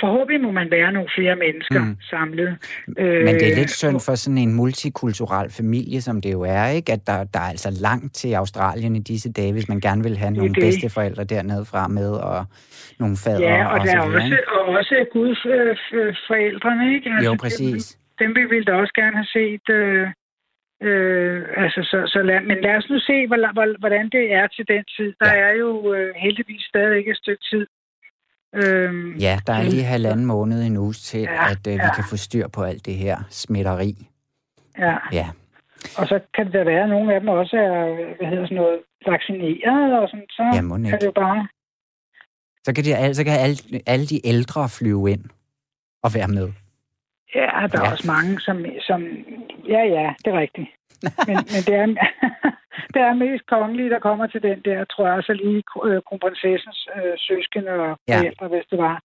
[0.00, 1.96] Forhåbentlig må man være nogle flere mennesker Mm.
[2.10, 2.48] samlet.
[2.86, 6.66] Men det er lidt Øh, synd for sådan en multikulturel familie, som det jo er,
[6.68, 6.92] ikke?
[6.92, 10.16] At der, der er altså langt til Australien i disse dage, hvis man gerne vil
[10.16, 10.62] have nogle det.
[10.62, 12.44] bedsteforældre dernede fra med, og
[12.98, 17.10] nogle fader Ja, og, og der er også, og også Guds øh, ikke?
[17.24, 17.98] Jo, dem- præcis.
[18.20, 19.66] Dem vi ville da også gerne have set.
[19.80, 20.06] Øh,
[20.88, 24.46] øh, altså, så, så lad, men lad os nu se, hvor, hvor, hvordan det er
[24.46, 25.10] til den tid.
[25.20, 25.40] Der Ja.
[25.48, 27.66] er jo øh, heldigvis stadig ikke et stykke tid.
[28.60, 31.94] Øhm, Ja, der er lige halvanden måned en uge til, Ja, at øh, vi ja.
[31.94, 33.92] kan få styr på alt det her smitteri.
[34.78, 34.96] ja.
[35.12, 35.26] Ja,
[35.98, 38.56] Og så kan det da være, at nogle af dem også er, hvad hedder sådan
[38.56, 40.90] noget, vaccineret og sådan, så Ja, ikke.
[40.90, 41.48] kan det jo bare...
[42.64, 43.56] så kan, de, så kan alle,
[43.86, 45.24] alle de ældre flyve ind
[46.02, 46.48] og være med.
[47.34, 47.92] Ja, der er Ja.
[47.92, 48.56] også mange, som,
[48.88, 49.00] som...
[49.74, 50.68] Ja, ja, det er rigtigt.
[51.28, 51.86] Men, men det, er,
[52.94, 56.88] det er mest kongelige, der kommer til den der, tror jeg, så lige øh, kronprinsessens
[56.96, 58.18] øh, søskende og Ja.
[58.18, 58.96] forældre, hvis det var.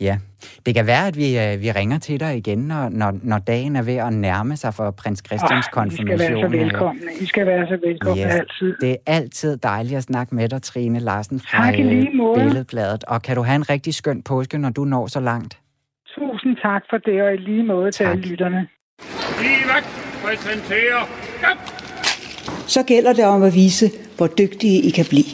[0.00, 0.18] Ja,
[0.66, 3.76] det kan være, at vi, øh, vi ringer til dig igen, når, når, når dagen
[3.76, 6.52] er ved at nærme sig for prins Christians Ah, I skal være så konfirmation.
[6.52, 7.00] velkomne.
[7.20, 8.34] I skal være så velkomne Yes.
[8.34, 8.76] altid.
[8.80, 11.84] Det er altid dejligt at snakke med dig, Trine Larsen fra Tak øh.
[12.36, 13.04] Billedbladet.
[13.04, 15.58] Og kan du have en rigtig skøn påske, når du når så langt?
[16.62, 18.12] Tak for det, og i lige måde til Tak.
[18.16, 18.68] alle lytterne.
[19.42, 19.84] Livak
[20.24, 21.02] præsenterer
[21.40, 21.58] Gap!
[22.68, 25.24] så gælder det om at vise, hvor dygtige I kan blive.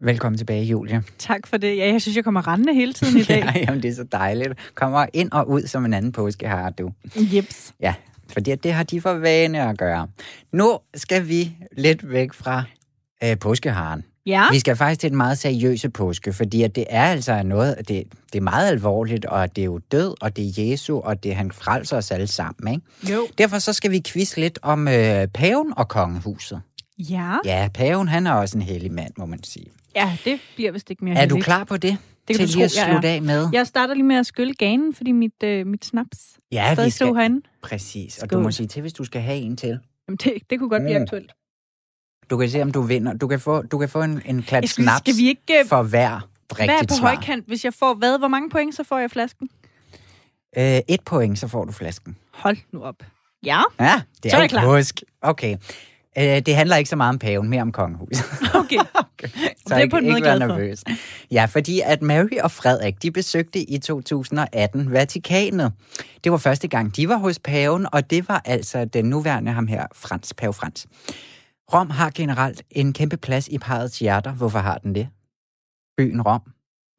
[0.00, 1.02] Velkommen tilbage, Julie.
[1.18, 1.76] Tak for det.
[1.76, 3.42] Ja, jeg synes, jeg kommer rendende hele tiden i dag.
[3.54, 4.72] Ja, jamen, det er så dejligt.
[4.74, 6.90] Kommer ind og ud som en anden påske har du.
[7.16, 7.72] Jeps.
[7.80, 7.94] Ja,
[8.32, 10.08] fordi det har de for vane at gøre.
[10.52, 12.64] Nu skal vi lidt væk fra
[13.24, 14.04] øh, påskeharen.
[14.26, 14.44] Ja.
[14.52, 17.88] Vi skal faktisk til en meget seriøse påske, fordi at det er altså noget, det,
[18.32, 21.36] det er meget alvorligt, og det er jo død, og det er Jesu, og det
[21.36, 22.74] han frelser os alle sammen.
[22.74, 23.14] Ikke?
[23.14, 23.26] Jo.
[23.38, 26.60] Derfor så skal vi quizze lidt om øh, paven og kongehuset.
[26.98, 27.34] Ja.
[27.44, 29.66] Ja, paven han er også en hellig mand, må man sige.
[29.96, 31.44] Ja, det bliver vist ikke mere Er du heldigt.
[31.44, 31.96] klar på det?
[32.28, 32.90] Det kan til du lige at tro, er.
[32.92, 33.48] slutte af med?
[33.52, 36.18] Jeg starter lige med at skylle ganen, fordi mit, øh, mit snaps
[36.52, 37.14] Ja, stadig vi stod skal...
[37.16, 37.40] herinde.
[37.62, 38.38] Præcis, og Skål.
[38.38, 39.78] du må sige til, hvis du skal have en til.
[40.08, 41.02] Jamen, det, det kunne godt blive Mm.
[41.02, 41.32] aktuelt.
[42.30, 43.12] Du kan se, om du vinder.
[43.14, 45.66] Du kan få, du kan få en, en klat skal- snaps skal vi ikke, øh,
[45.66, 47.06] for hver Hvad er rigtigt på svar.
[47.14, 47.46] højkant?
[47.46, 48.18] Hvis jeg får hvad?
[48.18, 49.48] Hvor mange point, så får jeg flasken?
[50.58, 52.16] Øh, et point, så får du flasken.
[52.34, 53.02] Hold nu op.
[53.44, 53.62] Ja.
[53.80, 54.64] Ja, det Så er, er jo jeg klar.
[54.64, 55.02] påsk.
[55.22, 55.56] Okay.
[56.18, 58.24] Øh, det handler ikke så meget om paven, mere om kongehuset.
[58.54, 58.76] Okay.
[58.94, 59.28] okay.
[59.28, 60.56] Så det er ikke, på måde ikke vær glad for.
[60.56, 60.84] nervøs.
[61.30, 65.72] Ja, fordi at Mary og Frederik, de besøgte i 2018 Vatikanet.
[66.24, 69.66] Det var første gang, de var hos paven, og det var altså den nuværende ham
[69.66, 70.86] her, Frans, pave Frans.
[71.72, 74.32] Rom har generelt en kæmpe plads i parrets hjerter.
[74.32, 75.08] Hvorfor har den det?
[75.98, 76.42] Byen Rom.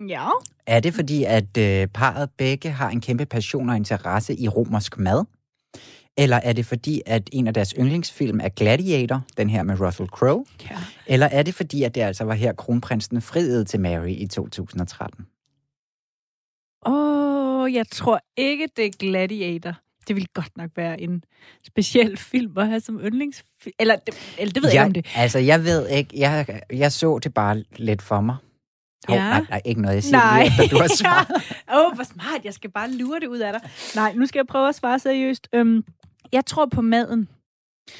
[0.09, 0.27] Ja.
[0.67, 4.97] Er det fordi, at øh, parret begge har en kæmpe passion og interesse i romersk
[4.97, 5.25] mad?
[6.17, 10.09] Eller er det fordi, at en af deres yndlingsfilm er Gladiator, den her med Russell
[10.09, 10.45] Crowe?
[10.69, 10.77] Ja.
[11.07, 15.25] Eller er det fordi, at det altså var her, kronprinsen friede til Mary i 2013?
[16.85, 19.73] Åh, oh, jeg tror ikke, det er Gladiator.
[20.07, 21.23] Det ville godt nok være en
[21.67, 23.73] speciel film at have som yndlingsfilm.
[23.79, 23.95] Eller,
[24.37, 25.05] eller det ved jeg ikke om det.
[25.15, 26.09] Altså, jeg ved ikke.
[26.19, 28.35] Jeg, jeg så det bare lidt for mig.
[29.09, 29.15] Ja.
[29.15, 30.47] nej, nej, ikke noget, jeg siger Nej.
[30.59, 31.27] lige du har svaret.
[31.73, 32.45] Åh, oh, hvor smart.
[32.45, 33.69] Jeg skal bare lure det ud af dig.
[33.95, 35.47] Nej, nu skal jeg prøve at svare seriøst.
[35.53, 35.83] Øhm,
[36.31, 37.27] jeg tror på maden.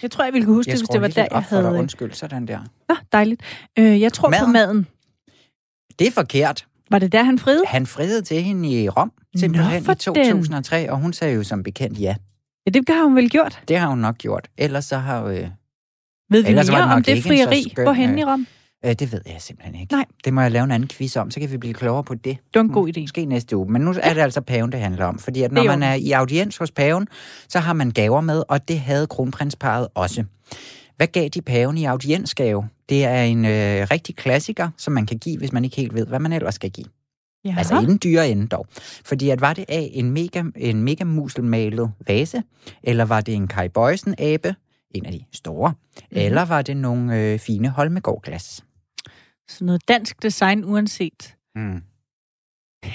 [0.02, 1.66] Jeg tror, jeg ville kunne huske Jeg det, hvis det var der, jeg for dig.
[1.66, 1.80] havde...
[1.80, 2.60] Undskyld, sådan der.
[2.90, 3.42] Nå, dejligt.
[3.80, 4.54] Øh, jeg tror på Maden?
[4.54, 4.88] maden.
[6.00, 6.66] Det er forkert.
[6.92, 7.64] Var det der, han friede?
[7.68, 11.64] Han friede til hende i Rom, simpelthen for i 2003, og hun sagde jo som
[11.64, 12.16] bekendt ja.
[12.66, 13.62] Ja, det har hun vel gjort.
[13.68, 14.48] Det har hun nok gjort.
[14.58, 15.48] Ellers så har øh,
[16.30, 17.70] Ved vi mere om det frieri?
[17.70, 18.48] skøn, Hvorhenne øh, i Rom?
[18.86, 19.94] Øh, det ved jeg simpelthen ikke.
[19.94, 20.06] Nej.
[20.26, 22.24] Det må jeg lave en anden quiz om, så kan vi blive klogere på det.
[22.24, 23.02] Det var en god idé.
[23.02, 23.72] Måske næste uge.
[23.72, 25.20] Men nu er det altså paven, det handler om.
[25.20, 27.08] Fordi at når man er i audiens hos paven,
[27.50, 30.24] så har man gaver med, og det havde kronprinsparet også.
[30.98, 32.70] Hvad gav de paven i audiensgave?
[32.90, 36.06] Det er en øh, rigtig klassiker, som man kan give, hvis man ikke helt ved,
[36.06, 36.88] hvad man ellers skal give.
[37.46, 37.56] Ja.
[37.58, 38.68] Altså i den dyre ende dog.
[39.06, 42.44] Fordi at var det af en mega, en mega muselmalet vase,
[42.84, 44.56] eller var det en Kai Bøjsen abe,
[44.96, 46.18] en af de store, mm-hmm.
[46.18, 48.64] eller var det nogle øh, fine Holmegård-glas?
[49.50, 51.36] Så noget dansk design uanset.
[51.56, 51.82] Mm.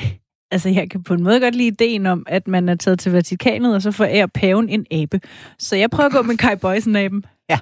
[0.53, 3.13] Altså, jeg kan på en måde godt lide ideen om, at man er taget til
[3.13, 5.21] Vatikanet, og så forærer paven en abe.
[5.59, 7.25] Så jeg prøver at gå med Kai Boysen-aben.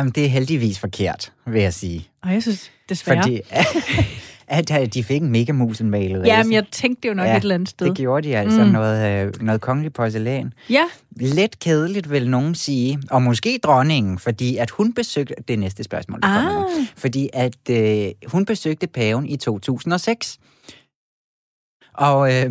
[0.00, 2.08] Um, det er heldigvis forkert, vil jeg sige.
[2.22, 3.22] Og jeg synes desværre...
[3.22, 3.40] Fordi
[4.48, 6.32] at, de fik en mega muselmalet vase.
[6.32, 7.86] Jamen, jeg tænkte jo nok Ja, et eller andet sted.
[7.86, 8.70] Det gjorde de altså, Mm.
[8.70, 10.52] noget, øh, noget kongelig porcelæn.
[10.70, 10.84] Ja,
[11.16, 12.98] Lidt kedeligt, vil nogen sige.
[13.10, 15.34] Og måske dronningen, fordi at hun besøgte...
[15.48, 16.66] Det næste spørgsmål, der kommer nu.
[16.80, 20.38] ah, Fordi at øh, hun besøgte paven i 2006.
[21.94, 22.50] Og, øh,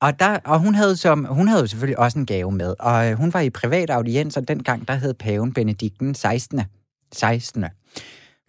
[0.00, 2.74] og, der, og hun, havde som, hun havde jo selvfølgelig også en gave med.
[2.78, 6.60] Og øh, hun var i privat audiens, og dengang der hed paven Benedikten 16.
[7.14, 7.64] 16.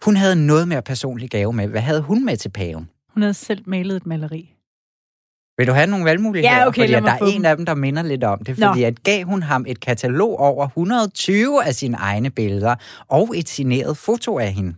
[0.04, 1.68] Hun havde noget mere personlig gave med.
[1.68, 2.88] Hvad havde hun med til paven?
[3.18, 4.54] hun havde selv malet et maleri.
[5.58, 6.56] Vil du have nogle valgmuligheder?
[6.56, 7.44] Ja, okay, fordi der er en dem.
[7.44, 8.54] af dem, der minder lidt om det.
[8.54, 8.86] Fordi Nå.
[8.86, 12.74] at gav hun ham et katalog over 120 af sine egne billeder
[13.08, 14.74] og et signeret foto af hende.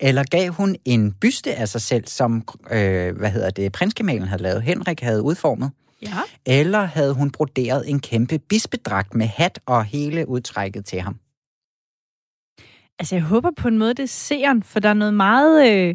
[0.00, 4.42] Eller gav hun en byste af sig selv, som øh, hvad hedder det, prinskemalen havde
[4.42, 5.70] lavet, Henrik havde udformet.
[6.02, 6.08] Ja.
[6.46, 11.16] Eller havde hun broderet en kæmpe bispekdragt med hat og hele udtrækket til ham?
[12.98, 15.72] Altså, jeg håber på en måde, det er seeren, for der er noget meget...
[15.72, 15.94] Øh,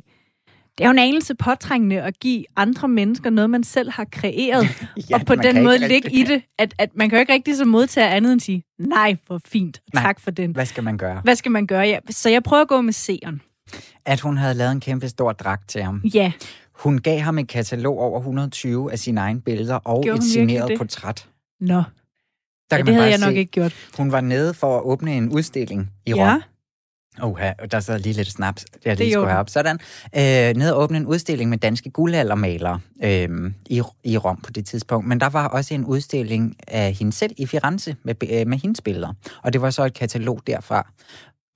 [0.77, 4.65] det er jo en anelse påtrængende at give andre mennesker noget, man selv har kreeret,
[5.09, 7.57] Ja, og på den måde ligge i det, at, at man kan jo ikke rigtig
[7.57, 10.03] som modtager andet end sige, nej, hvor fint, Nej.
[10.03, 10.51] tak for den.
[10.51, 11.21] Hvad skal man gøre?
[11.23, 11.81] Hvad skal man gøre?
[11.87, 13.41] Ja, så jeg prøver at gå med seeren.
[14.05, 16.01] At hun havde lavet en kæmpe stor dragt til ham.
[16.13, 16.31] Ja,
[16.73, 20.77] Hun gav ham et katalog over 120 af sine egne billeder og Gjorde et signeret
[20.77, 21.27] portræt.
[21.59, 21.67] nå.
[21.75, 21.83] Der
[22.71, 23.75] Ja, kan det man havde bare jeg nok se, ikke gjort.
[23.97, 26.33] Hun var nede for at åbne en udstilling i Ja.
[26.33, 26.41] Rom.
[27.21, 29.49] Oha, der sad lige lidt snaps, jeg Det lige i skulle have op.
[29.49, 29.79] Sådan.
[30.15, 34.65] Øh, nede og åbne en udstilling med danske guldaldermalere øh, i, i Rom på det
[34.65, 35.07] tidspunkt.
[35.07, 38.81] Men der var også en udstilling af hende selv i Firenze med, øh, med hendes
[38.81, 39.13] billeder.
[39.43, 40.91] Og det var så et katalog derfra.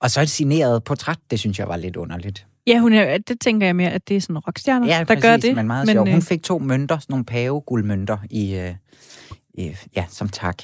[0.00, 2.46] Og så et signeret portræt, det synes jeg var lidt underligt.
[2.66, 5.22] Ja, hun er, det tænker jeg mere, at det er sådan rockstjerner, Ja, der præcis,
[5.22, 5.54] gør det.
[5.56, 6.08] men meget men, sjovt.
[6.08, 8.74] øh, Hun fik to mønter, sådan nogle paveguldmønter i, øh,
[9.54, 10.62] i, ja, som tak.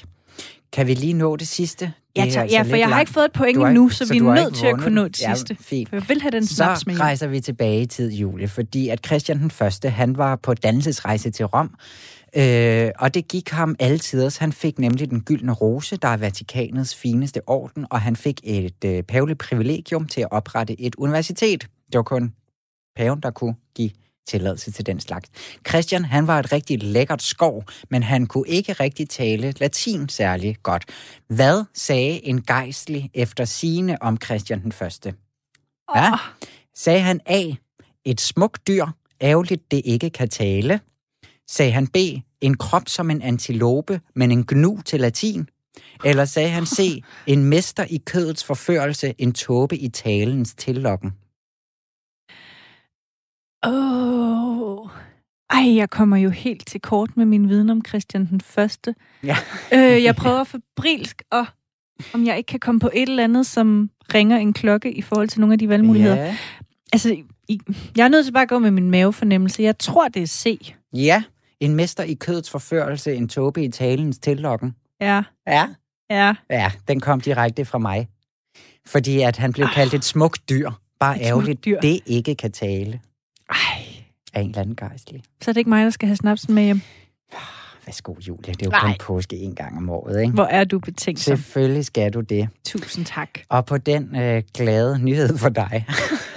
[0.73, 1.93] Kan vi lige nå det sidste?
[2.15, 3.01] ja, Det tak, altså ja, for jeg har langt.
[3.01, 4.95] ikke fået et point har endnu, så, så vi er har nødt til at kunne
[4.95, 5.57] nå det Ja, sidste.
[5.59, 5.89] fint.
[5.89, 9.05] For jeg vil have den snaps med rejser vi tilbage i tid, Julie, fordi at
[9.05, 11.75] Christian den Første, han var på dannelsesrejse til Rom,
[12.35, 14.29] øh, og det gik ham altid.
[14.39, 18.85] Han fik nemlig den gyldne rose, der er Vatikanets fineste orden, og han fik et
[18.85, 21.61] øh, paveligt privilegium til at oprette et universitet.
[21.63, 22.33] Det var kun
[22.95, 23.89] paven, der kunne give
[24.27, 25.29] tilladelse til den slags.
[25.67, 30.57] Christian, han var et rigtig lækkert skov, men han kunne ikke rigtig tale latin særlig
[30.63, 30.85] godt.
[31.27, 35.13] Hvad sagde en gejstlig efter sine om Christian den Første?
[35.95, 36.11] Ja?
[36.75, 37.43] Sagde han A.
[38.05, 38.85] Et smukt dyr,
[39.21, 40.79] ærgerligt det ikke kan tale.
[41.47, 41.97] Sagde han B.
[42.41, 45.49] En krop som en antilope, men en gnu til latin.
[46.05, 47.01] Eller sagde han C.
[47.27, 51.11] En mester i kødets forførelse, en tåbe i talens tillokken.
[53.67, 54.87] Åh.
[55.49, 58.95] Ej, jeg kommer jo helt til kort med min viden om Christian den Første.
[59.23, 59.37] Ja.
[59.73, 61.45] Øh, jeg prøver febrilsk at
[62.13, 65.27] om jeg ikke kan komme på et eller andet, som ringer en klokke i forhold
[65.27, 66.15] til nogle af de valgmuligheder.
[66.15, 66.37] Ja.
[66.93, 67.17] Altså,
[67.97, 69.61] jeg er nødt til bare at gå med min mavefornemmelse.
[69.63, 70.73] Jeg tror, det er C.
[70.93, 71.23] ja,
[71.59, 74.75] en mester i kødets forførelse, en tåbe i talens tillokken.
[75.01, 75.67] Ja, Ja.
[76.09, 76.33] ja.
[76.49, 78.07] Ja, den kom direkte fra mig.
[78.87, 80.71] Fordi at han blev kaldt et smukt dyr.
[80.99, 81.79] Bare Et ærgerligt, dyr.
[81.79, 82.99] det ikke kan tale
[84.33, 85.23] af en eller anden gejstlig.
[85.41, 86.81] så er det ikke mig, der skal have snapsen med hjem.
[87.85, 88.53] Værsgo, Julia.
[88.53, 88.81] Det er jo Nej.
[88.81, 90.33] kun påske en gang om året, ikke?
[90.33, 91.37] Hvor er du betænksom.
[91.37, 92.49] Selvfølgelig skal du det.
[92.65, 93.29] Tusind tak.
[93.49, 95.85] Og på den øh, glade nyhed for dig,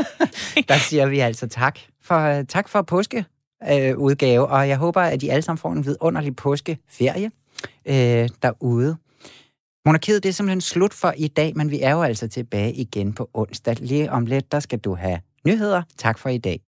[0.69, 3.25] der siger vi altså tak for, øh, tak for påske
[3.71, 7.31] øh, udgave, og jeg håber, at I alle sammen får en vidunderlig påskeferie
[7.87, 8.97] øh, derude.
[9.87, 13.13] Monarkiet, det er simpelthen slut for i dag, men vi er jo altså tilbage igen
[13.13, 13.77] på onsdag.
[13.81, 15.83] Lige om lidt, der skal du have nyheder.
[15.99, 16.61] Tak for i dag.